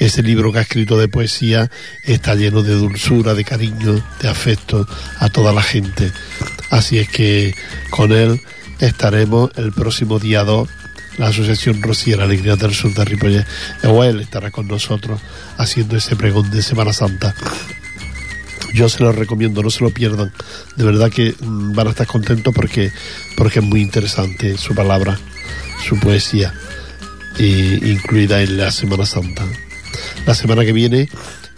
Ese 0.00 0.22
libro 0.22 0.52
que 0.52 0.58
ha 0.58 0.62
escrito 0.62 0.96
de 0.98 1.08
poesía 1.08 1.70
está 2.02 2.34
lleno 2.34 2.62
de 2.62 2.74
dulzura, 2.74 3.34
de 3.34 3.44
cariño, 3.44 4.02
de 4.22 4.28
afecto 4.28 4.88
a 5.18 5.28
toda 5.28 5.52
la 5.52 5.62
gente. 5.62 6.10
Así 6.70 6.98
es 6.98 7.10
que 7.10 7.54
con 7.90 8.12
él 8.12 8.40
estaremos 8.80 9.50
el 9.56 9.72
próximo 9.72 10.18
día 10.18 10.44
2 10.44 10.66
la 11.18 11.28
Asociación 11.28 11.82
Rociera 11.82 12.24
Alegría 12.24 12.56
del 12.56 12.74
Sur 12.74 12.92
de 12.94 13.04
Ripollet. 13.04 13.46
Él 13.82 14.20
estará 14.20 14.50
con 14.50 14.68
nosotros 14.68 15.20
haciendo 15.56 15.96
ese 15.96 16.16
pregón 16.16 16.50
de 16.50 16.62
Semana 16.62 16.92
Santa. 16.92 17.34
Yo 18.74 18.88
se 18.88 19.02
lo 19.02 19.12
recomiendo, 19.12 19.62
no 19.62 19.70
se 19.70 19.82
lo 19.84 19.90
pierdan. 19.90 20.32
De 20.76 20.84
verdad 20.84 21.10
que 21.10 21.34
mm, 21.40 21.72
van 21.74 21.86
a 21.86 21.90
estar 21.90 22.06
contentos 22.06 22.52
porque, 22.54 22.92
porque 23.36 23.60
es 23.60 23.64
muy 23.64 23.80
interesante 23.80 24.58
su 24.58 24.74
palabra, 24.74 25.18
su 25.88 25.98
poesía, 25.98 26.52
y- 27.38 27.90
incluida 27.90 28.42
en 28.42 28.58
la 28.58 28.70
Semana 28.70 29.06
Santa. 29.06 29.44
La 30.26 30.34
semana 30.34 30.64
que 30.64 30.72
viene 30.72 31.08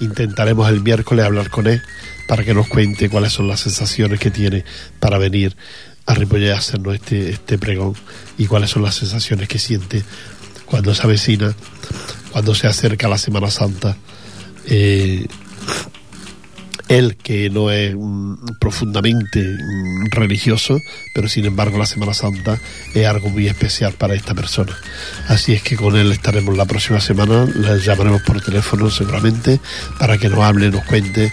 intentaremos 0.01 0.69
el 0.69 0.81
miércoles 0.81 1.25
hablar 1.25 1.51
con 1.51 1.67
él 1.67 1.83
para 2.29 2.45
que 2.45 2.55
nos 2.55 2.69
cuente 2.69 3.09
cuáles 3.09 3.33
son 3.33 3.49
las 3.49 3.61
sensaciones 3.61 4.21
que 4.21 4.31
tiene 4.31 4.65
para 5.01 5.19
venir 5.19 5.57
a 6.09 6.15
Ripollet 6.15 6.53
a 6.53 6.59
hacernos 6.59 6.95
este, 6.95 7.31
este 7.31 7.59
pregón 7.59 7.95
y 8.39 8.47
cuáles 8.47 8.71
son 8.71 8.83
las 8.83 8.95
sensaciones 8.95 9.47
que 9.47 9.59
siente 9.59 10.03
cuando 10.65 10.95
se 10.95 11.03
avecina, 11.03 11.55
cuando 12.33 12.55
se 12.55 12.67
acerca 12.67 13.09
la 13.09 13.19
Semana 13.19 13.51
Santa. 13.51 13.97
Eh, 14.67 15.27
él 16.89 17.17
que 17.17 17.51
no 17.51 17.71
es 17.71 17.95
profundamente 18.59 19.59
religioso, 20.11 20.81
pero 21.15 21.29
sin 21.29 21.45
embargo 21.45 21.77
la 21.77 21.85
Semana 21.85 22.15
Santa 22.15 22.59
es 22.95 23.07
algo 23.07 23.29
muy 23.29 23.47
especial 23.47 23.93
para 23.93 24.15
esta 24.15 24.35
persona. 24.35 24.75
Así 25.29 25.53
es 25.53 25.63
que 25.63 25.77
con 25.77 25.95
él 25.95 26.11
estaremos 26.11 26.57
la 26.57 26.65
próxima 26.65 27.01
semana, 27.01 27.45
le 27.45 27.81
llamaremos 27.81 28.23
por 28.23 28.41
teléfono 28.41 28.89
seguramente 28.89 29.61
para 29.99 30.17
que 30.17 30.31
nos 30.31 30.41
hable, 30.41 30.71
nos 30.71 30.85
cuente 30.85 31.31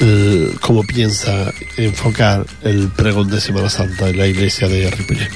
eh, 0.00 0.54
cómo 0.60 0.82
piensa 0.82 1.52
enfocar 1.76 2.46
el 2.62 2.88
pregón 2.88 3.28
de 3.28 3.40
Semana 3.40 3.68
Santa 3.68 4.08
en 4.08 4.16
la 4.16 4.26
iglesia 4.26 4.66
de 4.66 4.90
Ripollet. 4.90 5.30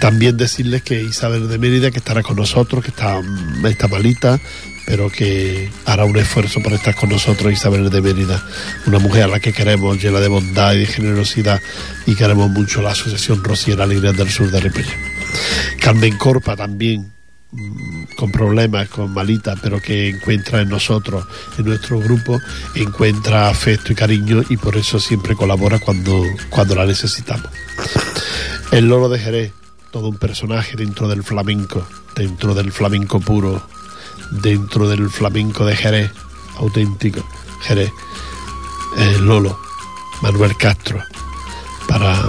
También 0.00 0.36
decirles 0.36 0.82
que 0.82 1.02
Isabel 1.02 1.48
de 1.48 1.58
Mérida, 1.58 1.90
que 1.90 1.98
estará 1.98 2.22
con 2.22 2.36
nosotros, 2.36 2.82
que 2.82 2.90
está, 2.90 3.20
mm, 3.20 3.66
está 3.66 3.88
malita, 3.88 4.40
pero 4.86 5.10
que 5.10 5.70
hará 5.84 6.04
un 6.04 6.16
esfuerzo 6.16 6.60
por 6.62 6.72
estar 6.72 6.94
con 6.94 7.10
nosotros, 7.10 7.52
Isabel 7.52 7.90
de 7.90 8.00
Mérida, 8.00 8.42
una 8.86 8.98
mujer 8.98 9.24
a 9.24 9.28
la 9.28 9.40
que 9.40 9.52
queremos, 9.52 10.02
llena 10.02 10.18
de 10.18 10.28
bondad 10.28 10.72
y 10.72 10.78
de 10.78 10.86
generosidad, 10.86 11.60
y 12.06 12.14
queremos 12.14 12.50
mucho 12.50 12.82
la 12.82 12.92
Asociación 12.92 13.44
Rociera 13.44 13.84
Alegría 13.84 14.12
del 14.12 14.30
Sur 14.30 14.50
de 14.50 14.60
Ripollet. 14.60 14.96
Carmen 15.78 16.16
Corpa 16.16 16.56
también, 16.56 17.12
con 18.16 18.30
problemas, 18.30 18.88
con 18.88 19.12
malita, 19.12 19.56
pero 19.60 19.80
que 19.80 20.08
encuentra 20.10 20.60
en 20.60 20.68
nosotros, 20.68 21.26
en 21.58 21.64
nuestro 21.66 21.98
grupo, 21.98 22.38
encuentra 22.74 23.48
afecto 23.48 23.92
y 23.92 23.96
cariño 23.96 24.42
y 24.48 24.56
por 24.56 24.76
eso 24.76 25.00
siempre 25.00 25.34
colabora 25.34 25.78
cuando, 25.78 26.22
cuando 26.48 26.74
la 26.74 26.86
necesitamos. 26.86 27.50
El 28.70 28.88
Loro 28.88 29.08
de 29.08 29.18
Jerez, 29.18 29.52
todo 29.90 30.08
un 30.08 30.16
personaje 30.16 30.76
dentro 30.76 31.08
del 31.08 31.24
flamenco, 31.24 31.86
dentro 32.14 32.54
del 32.54 32.70
flamenco 32.70 33.20
puro, 33.20 33.66
dentro 34.30 34.88
del 34.88 35.10
flamenco 35.10 35.64
de 35.64 35.74
Jerez, 35.74 36.10
auténtico, 36.56 37.26
Jerez. 37.62 37.90
El 38.96 39.24
Lolo, 39.24 39.58
Manuel 40.22 40.56
Castro, 40.56 41.00
para, 41.88 42.20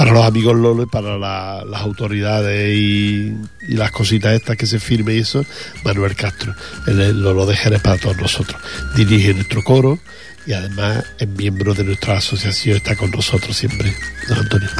para 0.00 0.12
los 0.12 0.24
amigos 0.24 0.56
Lolo 0.56 0.84
y 0.84 0.86
para 0.86 1.18
la- 1.18 1.62
las 1.68 1.82
autoridades 1.82 2.74
y, 2.74 3.34
y 3.68 3.74
las 3.74 3.90
cositas 3.90 4.32
estas 4.32 4.56
que 4.56 4.64
se 4.64 4.80
firme 4.80 5.12
y 5.14 5.18
eso, 5.18 5.44
Manuel 5.84 6.16
Castro, 6.16 6.54
el, 6.86 7.20
Lolo 7.22 7.44
de 7.44 7.54
Jerez 7.54 7.82
para 7.82 7.98
todos 7.98 8.16
nosotros. 8.16 8.58
Dirige 8.96 9.34
nuestro 9.34 9.62
coro 9.62 9.98
y 10.46 10.54
además 10.54 11.04
es 11.18 11.28
miembro 11.28 11.74
de 11.74 11.84
nuestra 11.84 12.16
asociación, 12.16 12.78
está 12.78 12.96
con 12.96 13.10
nosotros 13.10 13.54
siempre, 13.54 13.94
don 14.26 14.38
Antonio. 14.38 14.70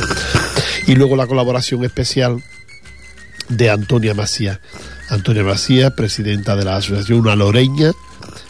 Y 0.86 0.94
luego 0.94 1.16
la 1.16 1.26
colaboración 1.26 1.84
especial 1.84 2.42
de 3.50 3.68
Antonia 3.68 4.14
Macías. 4.14 4.58
Antonia 5.10 5.42
Macías, 5.44 5.92
presidenta 5.92 6.56
de 6.56 6.64
la 6.64 6.76
asociación, 6.76 7.18
una 7.20 7.36
loreña, 7.36 7.90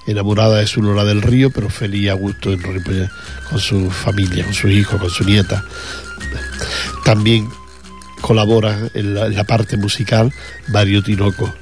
enamorada 0.07 0.59
de 0.59 0.69
su 0.69 0.83
Lora 0.83 1.05
del 1.05 1.21
Río, 1.23 1.51
pero 1.51 1.69
feliz 1.69 2.11
a 2.11 2.15
gusto 2.15 2.53
en 2.53 2.63
Ripollet, 2.63 3.11
con 3.51 3.59
su 3.59 3.91
familia, 3.91 4.45
con 4.45 4.55
sus 4.55 4.71
hijos, 4.71 5.01
con 5.01 5.11
su 5.11 5.25
nieta. 5.25 5.65
También 7.05 7.49
colabora 8.21 8.79
en 8.95 9.15
la, 9.35 9.45
parte 9.45 9.77
musical 9.77 10.33
Mario 10.69 11.03
Tinoco, 11.03 11.53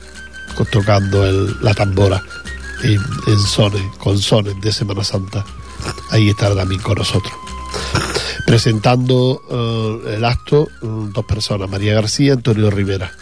co- 0.57 0.65
tocando 0.65 1.25
la 1.61 1.73
tambora 1.75 2.23
en, 2.83 3.01
en 3.27 3.39
sones, 3.39 3.83
con 3.99 4.19
sones 4.19 4.61
de 4.61 4.73
Semana 4.73 5.05
Santa. 5.05 5.45
Ahí 6.11 6.29
estará 6.31 6.55
también 6.57 6.81
con 6.83 6.97
nosotros. 6.99 7.33
Presentando 8.47 9.43
eh, 10.07 10.17
el 10.17 10.25
acto, 10.25 10.69
mm, 10.83 11.13
dos 11.13 11.25
personas, 11.27 11.69
María 11.69 11.95
García 11.95 12.29
y 12.29 12.31
Antonio 12.31 12.71
Rivera. 12.71 13.13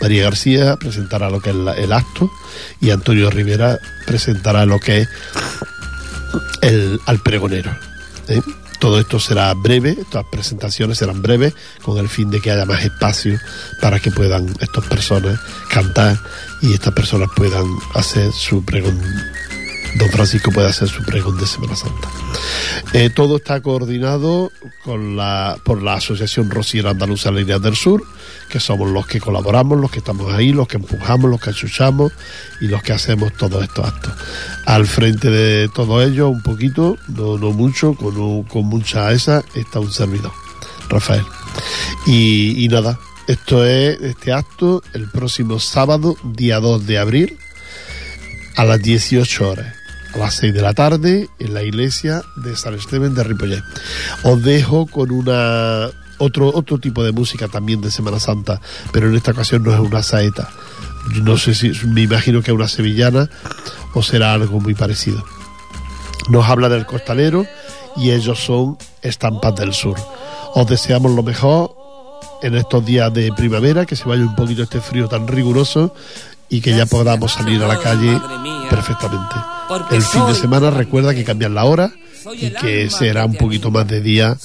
María 0.00 0.22
García 0.22 0.76
presentará 0.76 1.28
lo 1.28 1.40
que 1.40 1.50
es 1.50 1.56
el 1.56 1.92
acto 1.92 2.30
y 2.80 2.90
Antonio 2.90 3.30
Rivera 3.30 3.78
presentará 4.06 4.64
lo 4.64 4.78
que 4.78 4.98
es 5.02 5.08
el, 6.62 7.00
al 7.06 7.18
pregonero. 7.20 7.76
¿eh? 8.28 8.40
Todo 8.80 9.00
esto 9.00 9.18
será 9.18 9.52
breve, 9.54 9.96
estas 10.00 10.24
presentaciones 10.26 10.98
serán 10.98 11.20
breves, 11.20 11.54
con 11.82 11.98
el 11.98 12.08
fin 12.08 12.30
de 12.30 12.40
que 12.40 12.50
haya 12.50 12.64
más 12.64 12.84
espacio 12.84 13.38
para 13.80 13.98
que 13.98 14.10
puedan 14.10 14.48
estas 14.60 14.84
personas 14.86 15.40
cantar 15.68 16.16
y 16.62 16.74
estas 16.74 16.94
personas 16.94 17.28
puedan 17.34 17.66
hacer 17.94 18.32
su 18.32 18.64
pregón. 18.64 19.00
Don 19.96 20.10
Francisco 20.10 20.50
puede 20.52 20.68
hacer 20.68 20.88
su 20.88 21.02
pregón 21.02 21.38
de 21.38 21.46
Semana 21.46 21.74
Santa. 21.74 22.08
Eh, 22.92 23.10
todo 23.10 23.36
está 23.36 23.60
coordinado 23.62 24.52
con 24.84 25.16
la, 25.16 25.58
por 25.64 25.82
la 25.82 25.94
Asociación 25.94 26.50
Rociera 26.50 26.90
Andaluza 26.90 27.30
Líneas 27.30 27.60
del 27.62 27.74
Sur, 27.74 28.02
que 28.48 28.60
somos 28.60 28.90
los 28.90 29.06
que 29.06 29.18
colaboramos, 29.20 29.78
los 29.78 29.90
que 29.90 29.98
estamos 29.98 30.32
ahí, 30.32 30.52
los 30.52 30.68
que 30.68 30.76
empujamos, 30.76 31.30
los 31.30 31.40
que 31.40 31.50
achuchamos 31.50 32.12
y 32.60 32.68
los 32.68 32.82
que 32.82 32.92
hacemos 32.92 33.32
todos 33.36 33.62
estos 33.64 33.86
actos. 33.88 34.12
Al 34.66 34.86
frente 34.86 35.30
de 35.30 35.68
todo 35.68 36.02
ello, 36.02 36.28
un 36.28 36.42
poquito, 36.42 36.96
no, 37.08 37.36
no 37.38 37.50
mucho, 37.50 37.94
con, 37.94 38.16
un- 38.18 38.44
con 38.44 38.66
mucha 38.66 39.10
esa, 39.12 39.42
está 39.54 39.80
un 39.80 39.90
servidor, 39.90 40.32
Rafael. 40.88 41.24
Y, 42.06 42.64
y 42.64 42.68
nada, 42.68 42.98
esto 43.26 43.64
es 43.64 44.00
este 44.00 44.32
acto 44.32 44.82
el 44.94 45.10
próximo 45.10 45.58
sábado, 45.58 46.16
día 46.22 46.60
2 46.60 46.86
de 46.86 46.98
abril, 46.98 47.38
a 48.56 48.64
las 48.64 48.80
18 48.82 49.48
horas, 49.50 49.74
a 50.14 50.18
las 50.18 50.34
6 50.34 50.54
de 50.54 50.62
la 50.62 50.74
tarde, 50.74 51.28
en 51.38 51.54
la 51.54 51.62
iglesia 51.62 52.22
de 52.36 52.56
San 52.56 52.74
Esteban 52.74 53.14
de 53.14 53.24
Ripollet. 53.24 53.62
Os 54.22 54.42
dejo 54.42 54.86
con 54.86 55.10
una 55.10 55.90
otro, 56.18 56.50
otro 56.54 56.78
tipo 56.78 57.04
de 57.04 57.12
música 57.12 57.48
también 57.48 57.80
de 57.80 57.90
Semana 57.90 58.20
Santa, 58.20 58.60
pero 58.92 59.08
en 59.08 59.14
esta 59.14 59.30
ocasión 59.30 59.62
no 59.62 59.72
es 59.72 59.80
una 59.80 60.02
saeta. 60.02 60.48
No 61.22 61.38
sé 61.38 61.54
si, 61.54 61.70
me 61.86 62.02
imagino 62.02 62.42
que 62.42 62.50
es 62.50 62.54
una 62.54 62.68
sevillana 62.68 63.30
o 63.94 64.02
será 64.02 64.34
algo 64.34 64.60
muy 64.60 64.74
parecido. 64.74 65.24
Nos 66.28 66.46
habla 66.48 66.68
del 66.68 66.86
costalero 66.86 67.46
y 67.96 68.10
ellos 68.10 68.44
son 68.44 68.76
estampas 69.02 69.54
del 69.54 69.72
sur. 69.72 69.96
Os 70.54 70.66
deseamos 70.66 71.12
lo 71.12 71.22
mejor 71.22 71.74
en 72.42 72.54
estos 72.56 72.84
días 72.84 73.12
de 73.12 73.32
primavera, 73.32 73.86
que 73.86 73.96
se 73.96 74.04
vaya 74.04 74.22
un 74.22 74.36
poquito 74.36 74.62
este 74.62 74.80
frío 74.80 75.08
tan 75.08 75.26
riguroso 75.26 75.94
y 76.48 76.60
que 76.60 76.76
ya 76.76 76.86
podamos 76.86 77.32
salir 77.32 77.62
a 77.62 77.68
la 77.68 77.78
calle 77.78 78.20
perfectamente. 78.70 79.57
El 79.90 80.02
fin 80.02 80.26
de 80.26 80.34
semana 80.34 80.70
recuerda 80.70 81.14
que 81.14 81.24
cambian 81.24 81.54
la 81.54 81.64
hora 81.64 81.90
y 82.32 82.50
que 82.50 82.90
será 82.90 83.24
un 83.24 83.34
poquito 83.34 83.70
más 83.70 83.86
de 83.86 84.00
día 84.00 84.36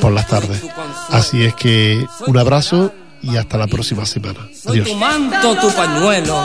por 0.00 0.12
las 0.12 0.26
tardes. 0.28 0.62
Así 1.10 1.44
es 1.44 1.54
que 1.54 2.04
un 2.26 2.38
abrazo 2.38 2.92
y 3.22 3.36
hasta 3.36 3.58
la 3.58 3.66
próxima 3.66 4.06
semana. 4.06 4.48
Soy 4.54 4.80
Adiós. 4.80 4.88
tu 4.88 4.94
manto, 4.96 5.56
tu 5.56 5.70
pañuelo. 5.72 6.40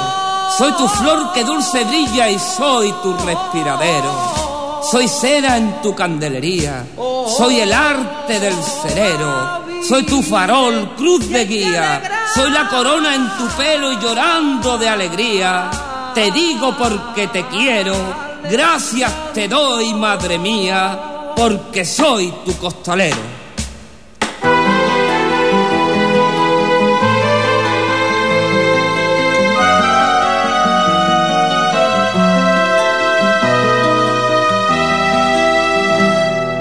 Soy 0.57 0.71
tu 0.73 0.87
flor 0.87 1.31
que 1.33 1.43
dulce 1.43 1.83
brilla 1.85 2.29
y 2.29 2.37
soy 2.39 2.93
tu 3.03 3.13
respiradero. 3.25 4.81
Soy 4.89 5.07
cera 5.07 5.57
en 5.57 5.81
tu 5.81 5.93
candelería. 5.93 6.85
Soy 7.37 7.59
el 7.59 7.71
arte 7.71 8.39
del 8.39 8.55
cerero. 8.81 9.61
Soy 9.87 10.03
tu 10.03 10.21
farol, 10.21 10.95
cruz 10.95 11.29
de 11.29 11.45
guía. 11.45 12.01
Soy 12.33 12.51
la 12.51 12.67
corona 12.67 13.15
en 13.15 13.29
tu 13.37 13.47
pelo 13.55 13.91
y 13.93 13.99
llorando 13.99 14.77
de 14.77 14.89
alegría. 14.89 15.69
Te 16.13 16.29
digo 16.31 16.75
porque 16.77 17.27
te 17.27 17.45
quiero. 17.47 17.95
Gracias 18.49 19.33
te 19.33 19.47
doy, 19.47 19.93
madre 19.93 20.37
mía, 20.37 21.33
porque 21.35 21.85
soy 21.85 22.33
tu 22.43 22.57
costalero. 22.57 23.41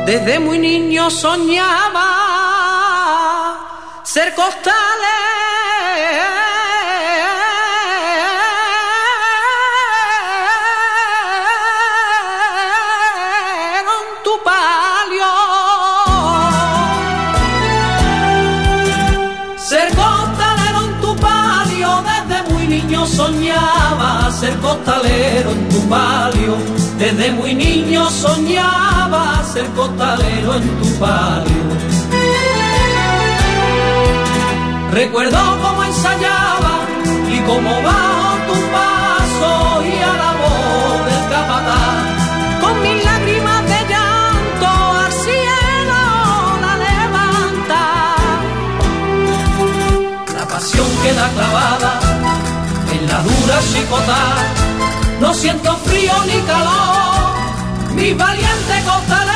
Desde 0.06 0.38
muy 0.40 0.58
niño 0.58 1.10
soñaba 1.10 2.06
ser 4.02 4.34
costalero 4.34 5.19
costalero 24.70 25.50
en 25.50 25.68
tu 25.68 25.80
palio. 25.88 26.54
Desde 26.98 27.32
muy 27.32 27.54
niño 27.54 28.08
soñaba 28.10 29.42
ser 29.52 29.66
costalero 29.80 30.54
en 30.54 30.68
tu 30.80 30.88
palio. 30.98 31.62
Recuerdo 34.92 35.38
cómo 35.62 35.84
ensayaba 35.84 36.74
y 37.34 37.38
cómo 37.48 37.82
bajo 37.82 38.19
No 55.20 55.32
siento 55.34 55.76
frío 55.78 56.12
ni 56.26 56.40
calor, 56.42 57.94
mi 57.94 58.12
valiente 58.12 58.82
costalero 58.84 59.29